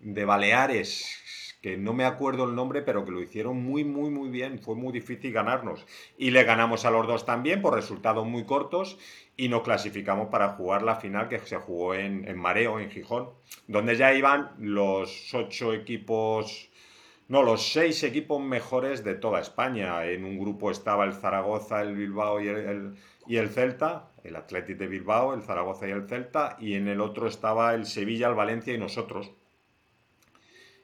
de 0.00 0.24
Baleares 0.24 1.20
que 1.60 1.76
no 1.76 1.92
me 1.92 2.04
acuerdo 2.04 2.44
el 2.44 2.54
nombre, 2.54 2.80
pero 2.82 3.04
que 3.04 3.10
lo 3.10 3.20
hicieron 3.20 3.62
muy, 3.62 3.84
muy, 3.84 4.10
muy 4.10 4.30
bien. 4.30 4.60
Fue 4.60 4.74
muy 4.74 4.92
difícil 4.92 5.32
ganarnos. 5.32 5.84
Y 6.16 6.30
le 6.30 6.44
ganamos 6.44 6.84
a 6.84 6.90
los 6.90 7.06
dos 7.06 7.26
también 7.26 7.60
por 7.60 7.74
resultados 7.74 8.26
muy 8.26 8.44
cortos 8.44 8.98
y 9.36 9.48
nos 9.48 9.62
clasificamos 9.62 10.28
para 10.28 10.50
jugar 10.50 10.82
la 10.82 10.96
final 10.96 11.28
que 11.28 11.38
se 11.38 11.56
jugó 11.56 11.94
en, 11.94 12.26
en 12.26 12.38
Mareo, 12.38 12.80
en 12.80 12.90
Gijón, 12.90 13.30
donde 13.66 13.96
ya 13.96 14.14
iban 14.14 14.52
los 14.58 15.34
ocho 15.34 15.74
equipos, 15.74 16.70
no, 17.28 17.42
los 17.42 17.72
seis 17.72 18.02
equipos 18.04 18.40
mejores 18.42 19.04
de 19.04 19.14
toda 19.14 19.40
España. 19.40 20.04
En 20.06 20.24
un 20.24 20.38
grupo 20.38 20.70
estaba 20.70 21.04
el 21.04 21.12
Zaragoza, 21.12 21.82
el 21.82 21.94
Bilbao 21.94 22.40
y 22.40 22.48
el, 22.48 22.96
y 23.26 23.36
el 23.36 23.50
Celta, 23.50 24.09
el 24.24 24.36
Athletic 24.36 24.76
de 24.76 24.86
Bilbao, 24.86 25.34
el 25.34 25.42
Zaragoza 25.42 25.88
y 25.88 25.90
el 25.90 26.08
Celta, 26.08 26.56
y 26.60 26.74
en 26.74 26.88
el 26.88 27.00
otro 27.00 27.26
estaba 27.26 27.74
el 27.74 27.86
Sevilla, 27.86 28.28
el 28.28 28.34
Valencia 28.34 28.74
y 28.74 28.78
nosotros. 28.78 29.30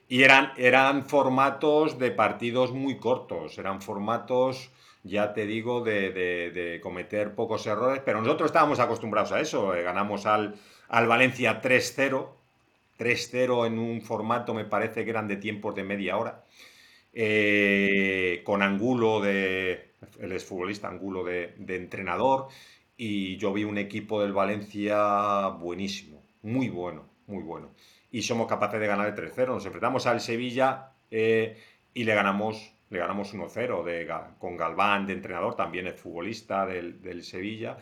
Y 0.09 0.23
eran, 0.23 0.53
eran 0.57 1.07
formatos 1.07 1.99
de 1.99 2.13
partidos 2.13 2.73
muy 2.73 2.99
cortos, 2.99 3.59
eran 3.59 3.83
formatos, 3.83 4.71
ya 5.03 5.33
te 5.33 5.47
digo, 5.47 5.83
de, 5.83 6.79
cometer 6.83 7.35
pocos 7.35 7.67
errores, 7.67 8.03
pero 8.05 8.21
nosotros 8.21 8.49
estábamos 8.49 8.79
acostumbrados 8.79 9.33
a 9.33 9.41
eso, 9.41 9.75
eh, 9.75 9.83
ganamos 9.83 10.27
al, 10.27 10.55
al 10.89 11.07
Valencia 11.09 11.61
3-0, 11.61 12.29
3-0 12.99 13.67
en 13.67 13.79
un 13.79 14.01
formato 14.01 14.55
me 14.55 14.65
parece 14.65 15.05
que 15.05 15.11
eran 15.11 15.29
de 15.29 15.37
tiempos 15.37 15.75
de 15.75 15.83
media 15.83 16.17
hora, 16.17 16.45
eh, 17.13 18.43
con 18.45 18.63
Angulo 18.63 19.21
de, 19.21 19.91
el 20.21 20.33
exfutbolista 20.33 20.89
Angulo 20.89 21.25
de, 21.25 21.55
de 21.59 21.77
entrenador, 21.77 22.49
y 22.97 23.37
yo 23.37 23.53
vi 23.53 23.65
un 23.65 23.79
equipo 23.79 24.23
del 24.23 24.33
Valencia 24.33 25.49
buenísimo, 25.49 26.23
muy 26.43 26.69
bueno, 26.69 27.05
muy 27.27 27.43
bueno. 27.43 27.71
Y 28.11 28.23
somos 28.23 28.47
capaces 28.47 28.81
de 28.81 28.87
ganar 28.87 29.07
el 29.07 29.15
3-0. 29.15 29.49
Nos 29.49 29.67
enfrentamos 29.67 30.07
al 30.07 30.21
Sevilla 30.21 30.93
eh, 31.11 31.61
y 31.93 32.05
le 32.05 32.15
ganamos, 32.15 32.73
le 32.89 32.99
ganamos 32.99 33.35
1-0 33.35 34.39
con 34.39 34.57
Galván 34.57 35.07
de 35.07 35.13
entrenador, 35.13 35.57
también 35.57 35.87
es 35.87 36.01
futbolista 36.01 36.65
del, 36.65 37.03
del, 37.03 37.23
Sevilla. 37.23 37.77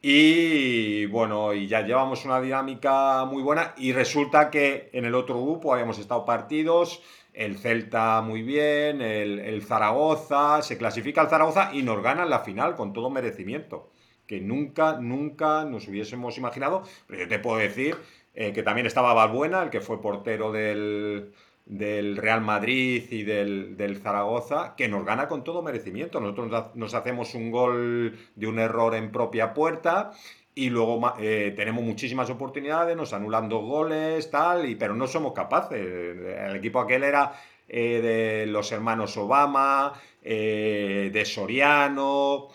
Y 0.00 1.06
bueno, 1.06 1.54
y 1.54 1.66
ya 1.66 1.80
llevamos 1.80 2.24
una 2.24 2.40
dinámica 2.40 3.24
muy 3.24 3.42
buena 3.42 3.74
y 3.78 3.92
resulta 3.92 4.50
que 4.50 4.90
en 4.92 5.06
el 5.06 5.14
otro 5.14 5.42
grupo 5.42 5.72
habíamos 5.72 5.98
estado 5.98 6.26
partidos, 6.26 7.02
el 7.32 7.58
Celta 7.58 8.20
muy 8.20 8.42
bien, 8.42 9.00
el, 9.00 9.40
el 9.40 9.62
Zaragoza, 9.62 10.62
se 10.62 10.76
clasifica 10.76 11.22
el 11.22 11.28
Zaragoza 11.28 11.70
y 11.72 11.82
nos 11.82 12.02
gana 12.02 12.24
en 12.24 12.30
la 12.30 12.40
final 12.40 12.76
con 12.76 12.92
todo 12.92 13.10
merecimiento 13.10 13.90
que 14.26 14.40
nunca, 14.40 14.98
nunca 15.00 15.64
nos 15.64 15.88
hubiésemos 15.88 16.38
imaginado. 16.38 16.82
Pero 17.06 17.22
yo 17.22 17.28
te 17.28 17.38
puedo 17.38 17.58
decir 17.58 17.96
eh, 18.34 18.52
que 18.52 18.62
también 18.62 18.86
estaba 18.86 19.14
Balbuena, 19.14 19.62
el 19.62 19.70
que 19.70 19.80
fue 19.80 20.02
portero 20.02 20.50
del, 20.50 21.32
del 21.66 22.16
Real 22.16 22.40
Madrid 22.40 23.04
y 23.10 23.22
del, 23.22 24.00
Zaragoza, 24.02 24.74
que 24.76 24.88
nos 24.88 25.04
gana 25.04 25.28
con 25.28 25.44
todo 25.44 25.62
merecimiento. 25.62 26.20
Nosotros 26.20 26.74
nos 26.74 26.94
hacemos 26.94 27.34
un 27.34 27.50
gol 27.50 28.18
de 28.34 28.46
un 28.46 28.58
error 28.58 28.94
en 28.94 29.12
propia 29.12 29.54
puerta 29.54 30.12
y 30.54 30.70
luego 30.70 31.14
eh, 31.18 31.52
tenemos 31.56 31.84
muchísimas 31.84 32.30
oportunidades, 32.30 32.96
nos 32.96 33.12
anulan 33.12 33.48
dos 33.48 33.64
goles, 33.64 34.30
tal, 34.30 34.68
y, 34.68 34.74
pero 34.76 34.94
no 34.94 35.06
somos 35.06 35.32
capaces. 35.32 35.80
El 35.80 36.56
equipo 36.56 36.80
aquel 36.80 37.04
era 37.04 37.32
eh, 37.68 38.00
de 38.00 38.46
los 38.46 38.72
hermanos 38.72 39.16
Obama, 39.16 39.92
de 40.22 41.22
Soriano, 41.26 42.48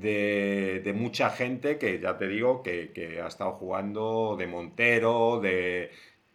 de, 0.00 0.80
de, 0.84 0.92
mucha 0.92 1.30
gente 1.30 1.78
que 1.78 1.98
ya 2.00 2.16
te 2.16 2.28
digo 2.28 2.62
que, 2.62 2.92
que 2.92 3.20
ha 3.20 3.28
estado 3.28 3.52
jugando 3.52 4.36
de 4.38 4.46
Montero, 4.46 5.40
de, 5.40 5.90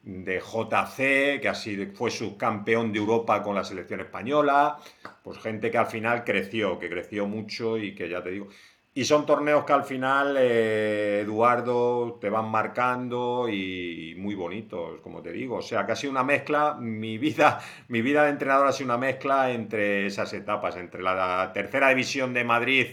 de 0.05 0.39
JC, 0.39 1.41
que 1.41 1.49
así 1.49 1.87
fue 1.87 2.11
subcampeón 2.11 2.93
de 2.93 2.99
Europa 2.99 3.41
con 3.41 3.55
la 3.55 3.63
selección 3.63 4.01
española, 4.01 4.77
pues 5.23 5.39
gente 5.39 5.71
que 5.71 5.77
al 5.79 5.87
final 5.87 6.23
creció, 6.23 6.77
que 6.79 6.89
creció 6.89 7.27
mucho 7.27 7.77
y 7.77 7.95
que 7.95 8.07
ya 8.07 8.23
te 8.23 8.31
digo. 8.31 8.47
Y 8.93 9.03
son 9.03 9.25
torneos 9.25 9.65
que 9.65 9.73
al 9.73 9.83
final, 9.83 10.37
eh, 10.39 11.21
Eduardo, 11.23 12.17
te 12.21 12.29
van 12.29 12.49
marcando 12.49 13.49
y 13.49 14.15
muy 14.17 14.35
bonitos, 14.35 15.01
como 15.01 15.21
te 15.21 15.33
digo. 15.33 15.57
O 15.57 15.61
sea, 15.61 15.85
que 15.85 15.91
ha 15.91 15.95
sido 15.97 16.11
una 16.11 16.23
mezcla, 16.23 16.75
mi 16.75 17.17
vida, 17.17 17.59
mi 17.89 18.01
vida 18.01 18.23
de 18.23 18.29
entrenador 18.29 18.67
ha 18.67 18.71
sido 18.71 18.85
una 18.85 18.97
mezcla 18.97 19.51
entre 19.51 20.05
esas 20.05 20.31
etapas, 20.33 20.77
entre 20.77 21.03
la 21.03 21.51
tercera 21.53 21.89
división 21.89 22.33
de 22.33 22.43
Madrid 22.45 22.87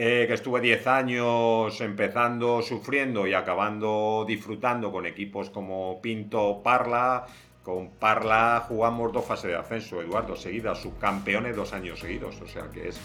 eh, 0.00 0.26
que 0.28 0.34
estuve 0.34 0.60
10 0.60 0.86
años 0.86 1.80
empezando 1.80 2.62
sufriendo 2.62 3.26
y 3.26 3.34
acabando 3.34 4.24
disfrutando 4.28 4.92
con 4.92 5.06
equipos 5.06 5.50
como 5.50 6.00
Pinto 6.00 6.62
Parla. 6.62 7.26
Con 7.64 7.90
Parla 7.90 8.64
jugamos 8.68 9.12
dos 9.12 9.24
fases 9.24 9.50
de 9.50 9.56
ascenso, 9.56 10.00
Eduardo, 10.00 10.36
seguidas, 10.36 10.78
subcampeones 10.78 11.56
dos 11.56 11.72
años 11.72 11.98
seguidos. 11.98 12.40
O 12.40 12.46
sea 12.46 12.70
que 12.70 12.90
es. 12.90 13.00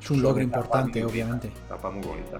Es 0.00 0.10
un 0.12 0.22
logro 0.22 0.44
importante, 0.44 1.04
obviamente. 1.04 1.48
Etapa 1.48 1.90
muy 1.90 2.06
bonita. 2.06 2.38